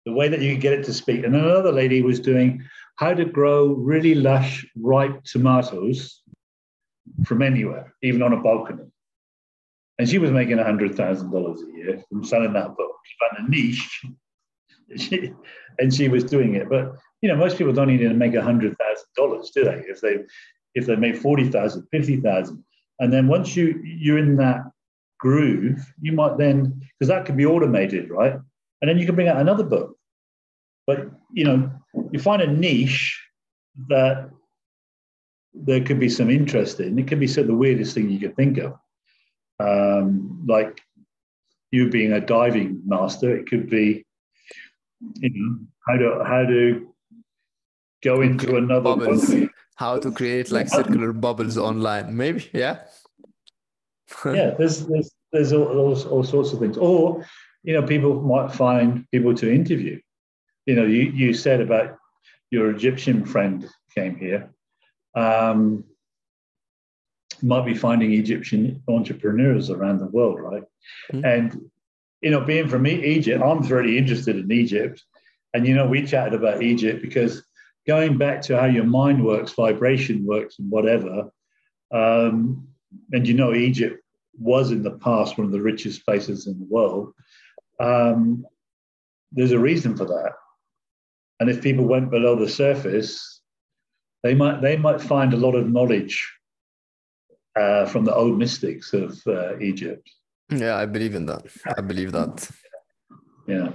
[0.07, 1.25] the way that you get it to speak.
[1.25, 2.63] And another lady was doing
[2.95, 6.21] how to grow really lush, ripe tomatoes
[7.25, 8.85] from anywhere, even on a balcony.
[9.99, 12.91] And she was making $100,000 a year from selling that book.
[13.03, 14.05] She found a niche
[15.79, 16.69] and she was doing it.
[16.69, 19.83] But you know, most people don't need to make hundred thousand dollars, do they?
[19.89, 20.19] If they
[20.75, 22.63] if they make 40,000, 50,000.
[22.99, 24.61] And then once you you're in that
[25.19, 28.35] groove, you might then because that can be automated, right?
[28.81, 29.96] And then you can bring out another book.
[30.87, 31.69] But you know,
[32.11, 33.21] you find a niche
[33.89, 34.29] that
[35.53, 36.97] there could be some interest in.
[36.97, 38.73] It could be sort of the weirdest thing you could think of.
[39.59, 40.79] Um, like
[41.71, 44.05] you being a diving master, it could be
[45.15, 46.93] you know how to how to
[48.03, 49.33] go into another bubbles.
[49.75, 52.15] How to create like circular bubbles online?
[52.15, 52.79] Maybe, yeah.
[54.25, 56.77] yeah, there's there's there's all, all, all sorts of things.
[56.77, 57.25] Or
[57.63, 59.99] you know, people might find people to interview.
[60.67, 61.97] You know, you you said about
[62.51, 64.53] your Egyptian friend came here.
[65.15, 65.83] Um,
[67.41, 70.63] might be finding Egyptian entrepreneurs around the world, right?
[71.11, 71.25] Mm-hmm.
[71.25, 71.69] And
[72.21, 75.03] you know, being from Egypt, I'm really interested in Egypt.
[75.53, 77.43] And, you know, we chatted about Egypt because
[77.85, 81.31] going back to how your mind works, vibration works, and whatever,
[81.91, 82.67] um,
[83.11, 84.03] and you know, Egypt
[84.39, 87.13] was in the past one of the richest places in the world.
[87.79, 88.45] Um,
[89.31, 90.33] there's a reason for that.
[91.39, 93.41] And if people went below the surface,
[94.23, 96.15] they might they might find a lot of knowledge
[97.55, 100.09] uh, from the old mystics of uh, Egypt.
[100.49, 101.43] Yeah, I believe in that.
[101.77, 102.49] I believe that.
[103.47, 103.71] Yeah.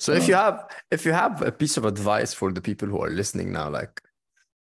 [0.00, 3.00] So if you have if you have a piece of advice for the people who
[3.00, 4.00] are listening now, like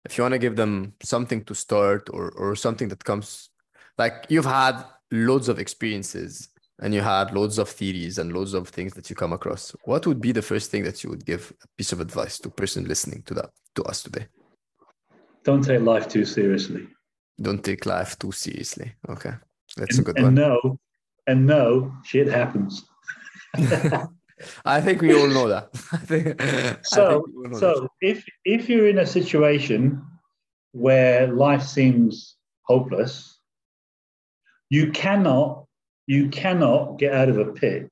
[0.06, 3.50] if you want to give them something to start or or something that comes
[3.98, 6.50] like you've had loads of experiences
[6.82, 10.06] and you had loads of theories and loads of things that you come across, what
[10.08, 12.52] would be the first thing that you would give a piece of advice to a
[12.52, 14.28] person listening to that to us today?
[15.44, 16.88] Don't take life too seriously.
[17.40, 18.94] Don't take life too seriously.
[19.10, 19.34] Okay.
[19.78, 20.38] That's and, a good one.
[20.38, 20.60] and one.
[20.64, 20.80] No,
[21.28, 22.84] and no, shit happens.
[24.66, 25.70] I think we all know that.
[25.92, 26.42] I think,
[26.84, 30.04] so, I think so if if you're in a situation
[30.72, 33.38] where life seems hopeless,
[34.70, 35.61] you cannot
[36.12, 37.90] you cannot get out of a pit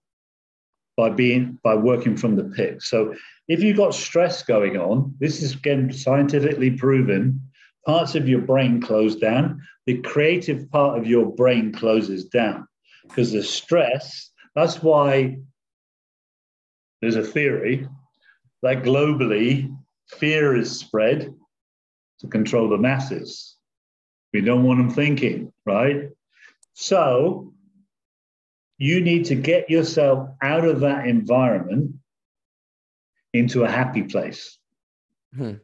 [0.97, 2.82] by being by working from the pit.
[2.82, 3.15] So
[3.47, 7.39] if you've got stress going on, this is again scientifically proven
[7.86, 12.67] parts of your brain close down, the creative part of your brain closes down
[13.07, 15.38] because the stress, that's why
[17.01, 17.88] there's a theory
[18.63, 19.74] that globally
[20.17, 21.34] fear is spread
[22.20, 23.55] to control the masses.
[24.34, 26.09] We don't want them thinking, right?
[26.74, 27.53] So
[28.80, 31.93] you need to get yourself out of that environment
[33.34, 34.57] into a happy place.
[35.36, 35.55] Hmm.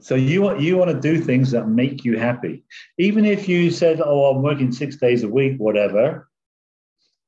[0.00, 2.64] So you want you want to do things that make you happy,
[2.98, 6.28] even if you said, "Oh, I'm working six days a week, whatever."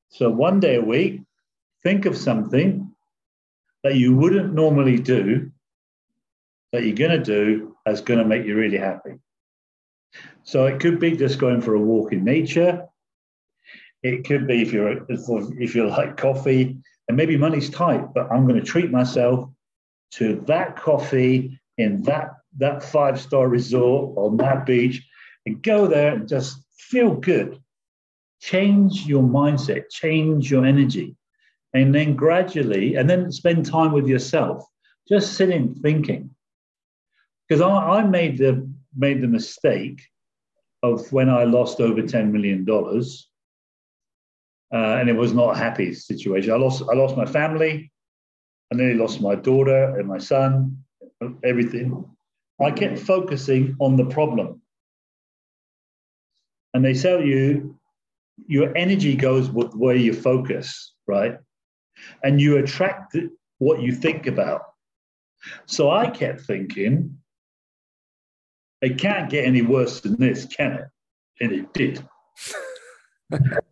[0.09, 1.21] So one day a week,
[1.83, 2.91] think of something
[3.85, 5.51] that you wouldn't normally do
[6.73, 9.15] that you're going to do that's going to make you really happy.
[10.43, 12.89] So it could be just going for a walk in nature.
[14.03, 16.77] It could be if you're if you like coffee,
[17.09, 19.51] and maybe money's tight, but I'm going to treat myself
[20.13, 25.07] to that coffee in that that five star resort on that beach
[25.47, 27.61] and go there and just feel good.
[28.41, 31.15] Change your mindset, change your energy,
[31.75, 34.65] and then gradually, and then spend time with yourself,
[35.09, 36.31] just sitting thinking.
[37.49, 40.01] Because I, I made the made the mistake
[40.83, 42.67] of when I lost over $10 million.
[44.73, 46.53] Uh, and it was not a happy situation.
[46.53, 47.91] I lost, I lost my family.
[48.73, 50.85] I nearly lost my daughter and my son,
[51.43, 52.05] everything.
[52.61, 54.63] I kept focusing on the problem.
[56.73, 57.77] And they tell you
[58.47, 61.39] your energy goes with where you focus, right?
[62.23, 63.17] And you attract
[63.59, 64.63] what you think about.
[65.67, 67.19] So I kept thinking,
[68.83, 70.87] it can't get any worse than this, can it?
[71.41, 72.07] And it did.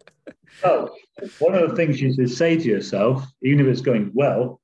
[0.61, 0.95] so,
[1.39, 4.61] one of the things you should say to yourself, even if it's going well,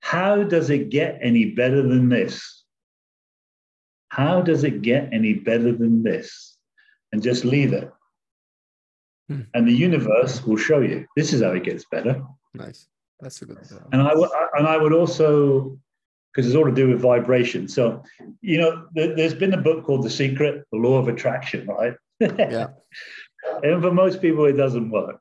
[0.00, 2.64] how does it get any better than this?
[4.08, 6.56] How does it get any better than this?
[7.12, 7.90] And just leave it.
[9.28, 9.42] Hmm.
[9.54, 12.22] And the universe will show you this is how it gets better.
[12.54, 12.86] Nice.
[13.20, 13.58] That's a good.
[13.92, 15.78] And I would, and I would also
[16.36, 17.66] because it's all to do with vibration.
[17.66, 18.02] So,
[18.42, 21.94] you know, th- there's been a book called The Secret, The Law of Attraction, right?
[22.20, 22.68] yeah.
[23.62, 25.20] And for most people, it doesn't work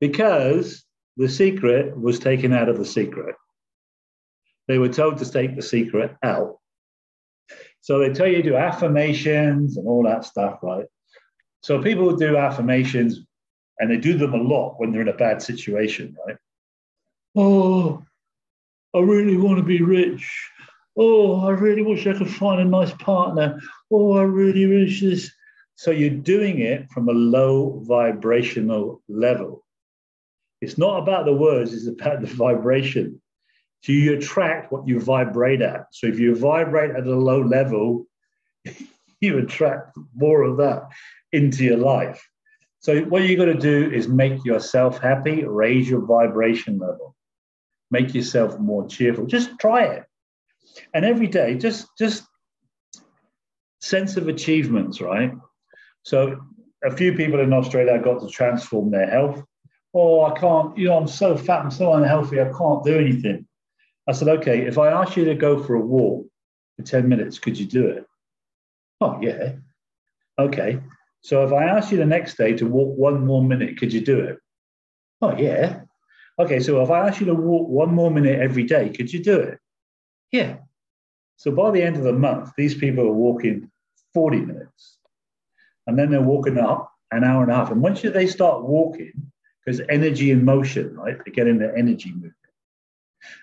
[0.00, 0.84] because
[1.16, 3.36] the secret was taken out of the secret.
[4.66, 6.58] They were told to take the secret out.
[7.80, 10.86] So they tell you to do affirmations and all that stuff, right?
[11.62, 13.20] So people do affirmations
[13.78, 16.36] and they do them a lot when they're in a bad situation, right?
[17.36, 18.02] Oh,
[18.94, 20.50] I really want to be rich.
[20.96, 23.60] Oh, I really wish I could find a nice partner.
[23.90, 25.30] Oh, I really wish this.
[25.76, 29.64] So you're doing it from a low vibrational level.
[30.60, 33.20] It's not about the words, it's about the vibration.
[33.82, 35.86] So you attract what you vibrate at.
[35.92, 38.06] So if you vibrate at a low level,
[39.20, 40.88] you attract more of that
[41.32, 42.26] into your life.
[42.80, 47.14] So what you got to do is make yourself happy, raise your vibration level
[47.94, 49.24] make yourself more cheerful.
[49.24, 50.04] Just try it.
[50.92, 52.24] And every day, just just
[53.80, 55.32] sense of achievements, right?
[56.04, 56.38] So
[56.84, 59.42] a few people in Australia got to transform their health.
[59.94, 63.46] Oh, I can't, you know, I'm so fat, I'm so unhealthy, I can't do anything.
[64.06, 66.26] I said, okay, if I ask you to go for a walk
[66.76, 68.04] for 10 minutes, could you do it?
[69.00, 69.52] Oh, yeah.
[70.38, 70.80] Okay.
[71.22, 74.02] So if I ask you the next day to walk one more minute, could you
[74.02, 74.38] do it?
[75.22, 75.82] Oh, yeah.
[76.38, 79.22] Okay, so if I ask you to walk one more minute every day, could you
[79.22, 79.58] do it?
[80.32, 80.56] Yeah.
[81.36, 83.70] So by the end of the month, these people are walking
[84.12, 84.98] 40 minutes.
[85.86, 87.70] And then they're walking up an hour and a half.
[87.70, 89.12] And once they start walking,
[89.64, 91.16] because energy and motion, right?
[91.24, 92.34] They get in the energy movement.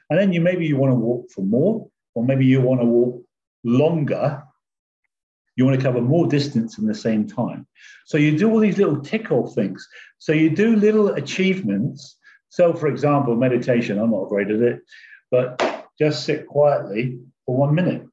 [0.10, 2.86] And then you maybe you want to walk for more, or maybe you want to
[2.86, 3.24] walk
[3.64, 4.44] longer.
[5.56, 7.68] You want to cover more distance in the same time.
[8.06, 9.88] So you do all these little tickle things.
[10.18, 12.18] So you do little achievements
[12.52, 14.82] so, for example, meditation, I'm not great at it,
[15.32, 18.06] but just sit quietly for one minute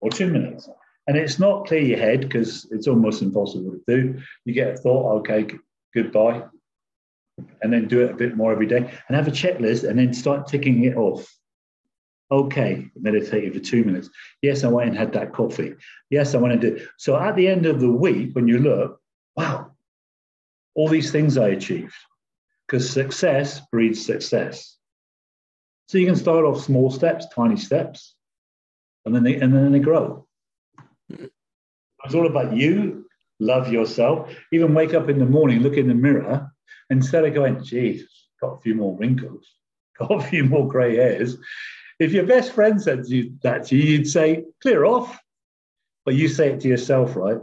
[0.00, 0.68] or two minutes.
[1.08, 4.20] And it's not clear your head because it's almost impossible to do.
[4.44, 5.48] You get a thought, okay,
[5.94, 6.42] goodbye.
[7.62, 10.12] And then do it a bit more every day and have a checklist and then
[10.12, 11.26] start ticking it off.
[12.30, 14.10] Okay, meditated for two minutes.
[14.42, 15.74] Yes, I went and had that coffee.
[16.10, 16.86] Yes, I went and did.
[16.98, 19.00] So at the end of the week, when you look,
[19.34, 19.70] wow,
[20.74, 21.94] all these things I achieved
[22.66, 24.76] because success breeds success.
[25.88, 28.14] So you can start off small steps, tiny steps,
[29.06, 30.27] and then they and then they grow.
[32.04, 33.06] It's all about you.
[33.40, 34.34] Love yourself.
[34.52, 36.50] Even wake up in the morning, look in the mirror,
[36.90, 38.04] instead of going, "Geez,
[38.40, 39.46] got a few more wrinkles,
[39.98, 41.36] got a few more grey hairs."
[41.98, 45.18] If your best friend said to you, that to you, you'd say, "Clear off,"
[46.04, 47.38] but you say it to yourself, right?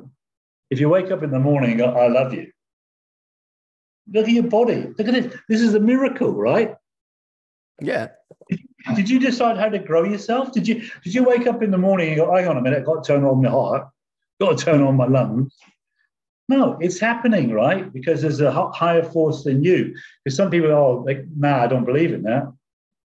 [0.70, 2.52] If you wake up in the morning, "I love you,"
[4.12, 4.94] Look at your body.
[4.98, 5.34] Look at it.
[5.50, 6.76] This is a miracle, right?
[7.82, 8.10] Yeah.
[8.96, 10.52] Did you decide how to grow yourself?
[10.52, 12.80] Did you did you wake up in the morning and go, hang on a minute,
[12.80, 13.88] I've got to turn on my heart,
[14.40, 15.56] got to turn on my lungs?
[16.48, 17.92] No, it's happening, right?
[17.92, 19.96] Because there's a higher force than you.
[20.24, 22.52] Because some people are like, nah, I don't believe in that.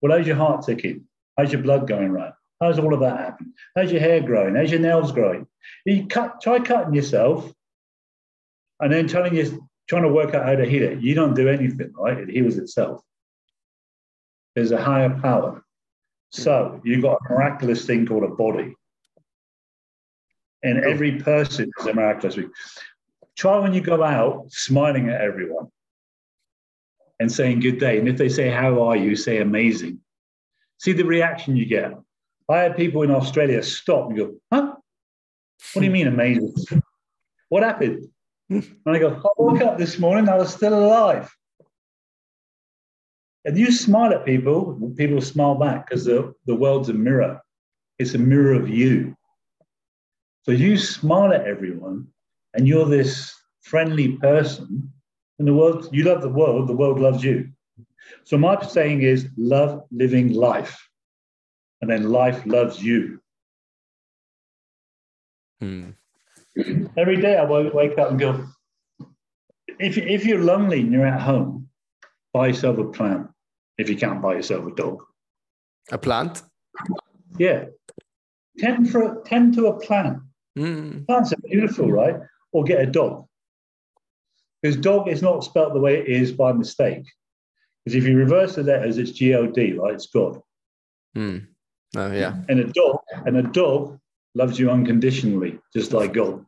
[0.00, 1.04] Well, how's your heart ticking?
[1.38, 2.32] How's your blood going right?
[2.60, 3.54] How's all of that happen?
[3.74, 4.54] How's your hair growing?
[4.54, 5.46] How's your nails growing?
[5.86, 7.50] You cut, try cutting yourself
[8.80, 11.00] and then telling you, trying to work out how to heal it.
[11.00, 12.18] You don't do anything, right?
[12.18, 13.02] It heals itself.
[14.54, 15.64] There's a higher power.
[16.30, 18.74] So you've got a miraculous thing called a body.
[20.62, 22.50] And every person is a miraculous thing.
[23.36, 25.68] Try when you go out smiling at everyone
[27.18, 27.98] and saying good day.
[27.98, 29.16] And if they say, How are you?
[29.16, 30.00] say amazing.
[30.78, 31.92] See the reaction you get.
[32.48, 34.74] I had people in Australia stop and go, huh?
[35.72, 36.54] What do you mean amazing?
[37.48, 38.08] What happened?
[38.50, 41.34] And I go, I woke up this morning, I was still alive.
[43.46, 47.40] And you smile at people, people smile back because the, the world's a mirror.
[47.98, 49.16] It's a mirror of you.
[50.44, 52.08] So you smile at everyone
[52.54, 54.92] and you're this friendly person,
[55.38, 57.48] and the world, you love the world, the world loves you.
[58.24, 60.76] So my saying is love living life.
[61.80, 63.20] And then life loves you.
[65.60, 65.90] Hmm.
[66.96, 68.44] Every day I wake up and go,
[69.78, 71.68] if, if you're lonely and you're at home,
[72.32, 73.28] buy yourself a plant
[73.78, 75.02] if you can't buy yourself a dog.
[75.90, 76.42] A plant?
[77.38, 77.64] Yeah.
[78.58, 80.18] Tend, for, tend to a plant.
[80.58, 81.06] Mm.
[81.06, 82.16] Plants are beautiful, right?
[82.52, 83.26] Or get a dog.
[84.62, 87.04] Because dog is not spelt the way it is by mistake.
[87.84, 89.94] Because if you reverse the letters, it's G O D, right?
[89.94, 90.40] It's God.
[91.16, 91.46] Mm.
[91.96, 92.36] Oh, yeah.
[92.48, 93.98] And a dog, and a dog
[94.34, 96.44] loves you unconditionally, just like God.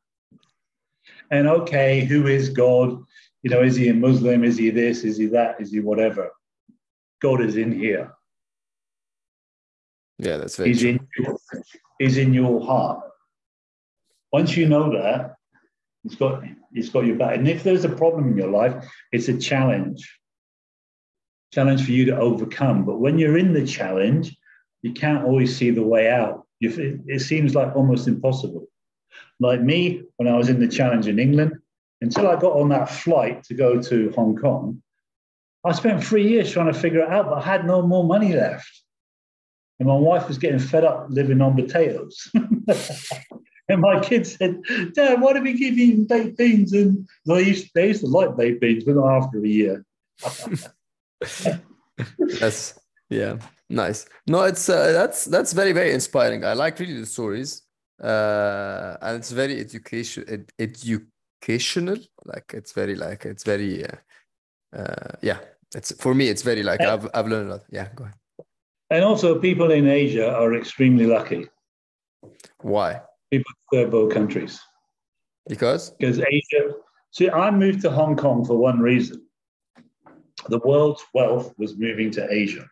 [1.30, 3.02] And okay, who is God?
[3.42, 4.44] You know, is he a Muslim?
[4.44, 5.04] Is he this?
[5.04, 5.60] Is he that?
[5.60, 6.30] Is he whatever?
[7.20, 8.12] God is in here.
[10.18, 10.90] Yeah, that's very He's true.
[10.90, 11.38] in your,
[11.98, 13.02] he's in your heart.
[14.34, 15.36] Once you know that,
[16.04, 17.36] it's got he's got your back.
[17.36, 18.74] And if there's a problem in your life,
[19.12, 20.02] it's a challenge.
[21.52, 22.84] Challenge for you to overcome.
[22.84, 24.36] But when you're in the challenge,
[24.82, 26.48] you can't always see the way out.
[26.58, 28.66] You, it seems like almost impossible.
[29.38, 31.52] Like me, when I was in the challenge in England,
[32.00, 34.82] until I got on that flight to go to Hong Kong,
[35.64, 38.34] I spent three years trying to figure it out, but I had no more money
[38.34, 38.82] left.
[39.78, 42.32] And my wife was getting fed up living on potatoes.
[43.68, 44.60] and my kids said,
[44.92, 46.72] Dad, why do we give him baked beans?
[46.72, 49.84] And they used, they used to like baked beans, but not after a year.
[52.40, 52.78] That's
[53.10, 53.38] yeah,
[53.68, 54.06] nice.
[54.26, 56.44] No, it's uh, that's that's very very inspiring.
[56.44, 57.62] I like really the stories,
[58.02, 61.98] uh, and it's very education ed educational.
[62.24, 63.96] Like it's very like it's very uh,
[64.76, 65.38] uh, yeah.
[65.74, 66.28] It's for me.
[66.28, 67.64] It's very like I've I've learned a lot.
[67.70, 68.16] Yeah, go ahead.
[68.90, 71.48] And also, people in Asia are extremely lucky.
[72.60, 73.00] Why?
[73.38, 74.60] People in third world countries.
[75.48, 76.74] Because Because Asia,
[77.10, 79.22] see, I moved to Hong Kong for one reason.
[80.48, 82.68] The world's wealth was moving to Asia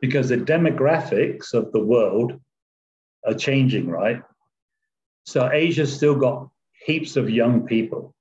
[0.00, 2.38] because the demographics of the world
[3.26, 4.20] are changing, right?
[5.24, 6.48] So Asia's still got
[6.84, 8.14] heaps of young people.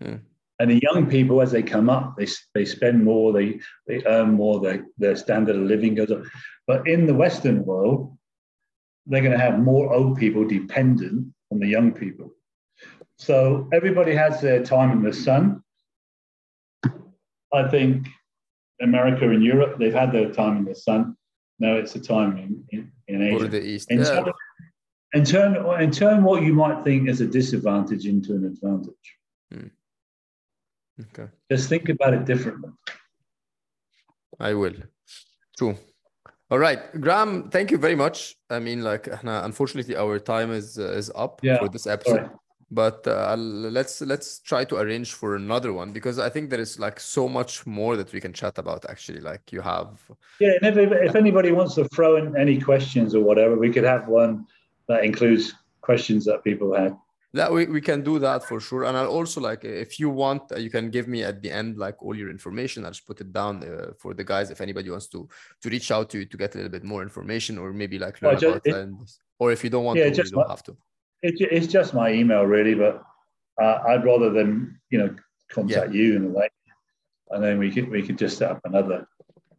[0.00, 0.16] Hmm.
[0.60, 4.32] And the young people, as they come up, they, they spend more, they, they earn
[4.32, 6.22] more, their, their standard of living goes up.
[6.66, 8.13] But in the Western world,
[9.06, 12.30] they're going to have more old people dependent on the young people.
[13.18, 15.62] So everybody has their time in the sun.
[17.52, 18.08] I think
[18.80, 21.16] America and Europe, they've had their time in the sun.
[21.60, 23.48] Now it's a time in, in, in Asia.
[23.48, 24.32] the East, And, yeah, turn,
[25.14, 29.06] and, turn, and turn what you might think is a disadvantage into an advantage.
[29.52, 29.68] Hmm.
[31.02, 31.30] okay.
[31.50, 32.70] Just think about it differently.
[34.40, 34.74] I will.
[35.56, 35.76] True.
[36.50, 38.36] All right, Graham, thank you very much.
[38.50, 41.58] I mean, like, unfortunately, our time is uh, is up yeah.
[41.58, 42.30] for this episode.
[42.70, 46.78] But uh, let's let's try to arrange for another one because I think there is
[46.78, 48.84] like so much more that we can chat about.
[48.88, 50.00] Actually, like you have.
[50.40, 53.84] Yeah, and if, if anybody wants to throw in any questions or whatever, we could
[53.84, 54.46] have one
[54.88, 56.96] that includes questions that people had.
[57.34, 58.84] That we, we can do that for sure.
[58.84, 61.76] And I'll also like if you want, uh, you can give me at the end
[61.76, 62.84] like all your information.
[62.84, 65.28] I'll just put it down uh, for the guys if anybody wants to
[65.62, 68.22] to reach out to you to get a little bit more information or maybe like
[68.22, 68.96] learn ju- about it- and
[69.40, 70.76] or if you don't want Yeah, to, you don't my- have to.
[71.22, 73.02] It, it's just my email, really, but
[73.60, 75.10] uh, I'd rather than you know
[75.50, 76.48] contact you in a way,
[77.30, 79.08] and then we could we could just set up another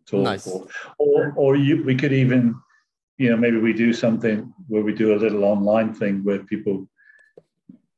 [0.06, 0.48] talk, Nice.
[0.48, 0.68] or
[0.98, 2.56] or, or you, we could even
[3.18, 6.88] you know maybe we do something where we do a little online thing where people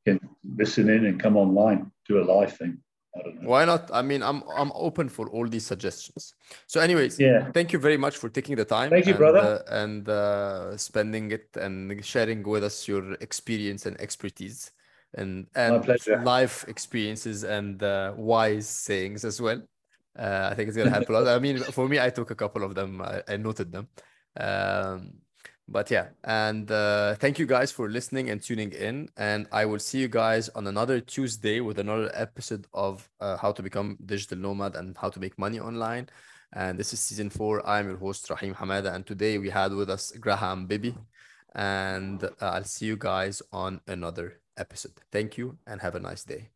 [0.08, 0.20] can
[0.62, 2.74] listen in and come online, do a live thing.
[3.16, 3.50] I don't know.
[3.54, 3.84] Why not?
[4.00, 6.22] I mean, I'm I'm open for all these suggestions.
[6.72, 7.42] So, anyways, Yeah.
[7.58, 8.90] thank you very much for taking the time.
[8.96, 9.44] Thank you, and, brother.
[9.48, 11.76] uh, and uh, spending it and
[12.14, 14.60] sharing with us your experience and expertise
[15.20, 15.82] and and
[16.34, 19.62] life experiences and uh, wise sayings as well.
[20.24, 21.28] Uh, I think it's gonna help a lot.
[21.28, 22.92] I mean, for me, I took a couple of them.
[23.02, 23.86] I, I noted them.
[24.48, 25.00] Um,
[25.68, 29.10] but yeah, and uh, thank you guys for listening and tuning in.
[29.18, 33.52] And I will see you guys on another Tuesday with another episode of uh, how
[33.52, 36.10] to become digital nomad and how to make money online.
[36.54, 37.68] And this is season four.
[37.68, 40.96] I'm your host Rahim Hamada, and today we had with us Graham Bibi.
[41.54, 44.94] And uh, I'll see you guys on another episode.
[45.12, 46.50] Thank you and have a nice day.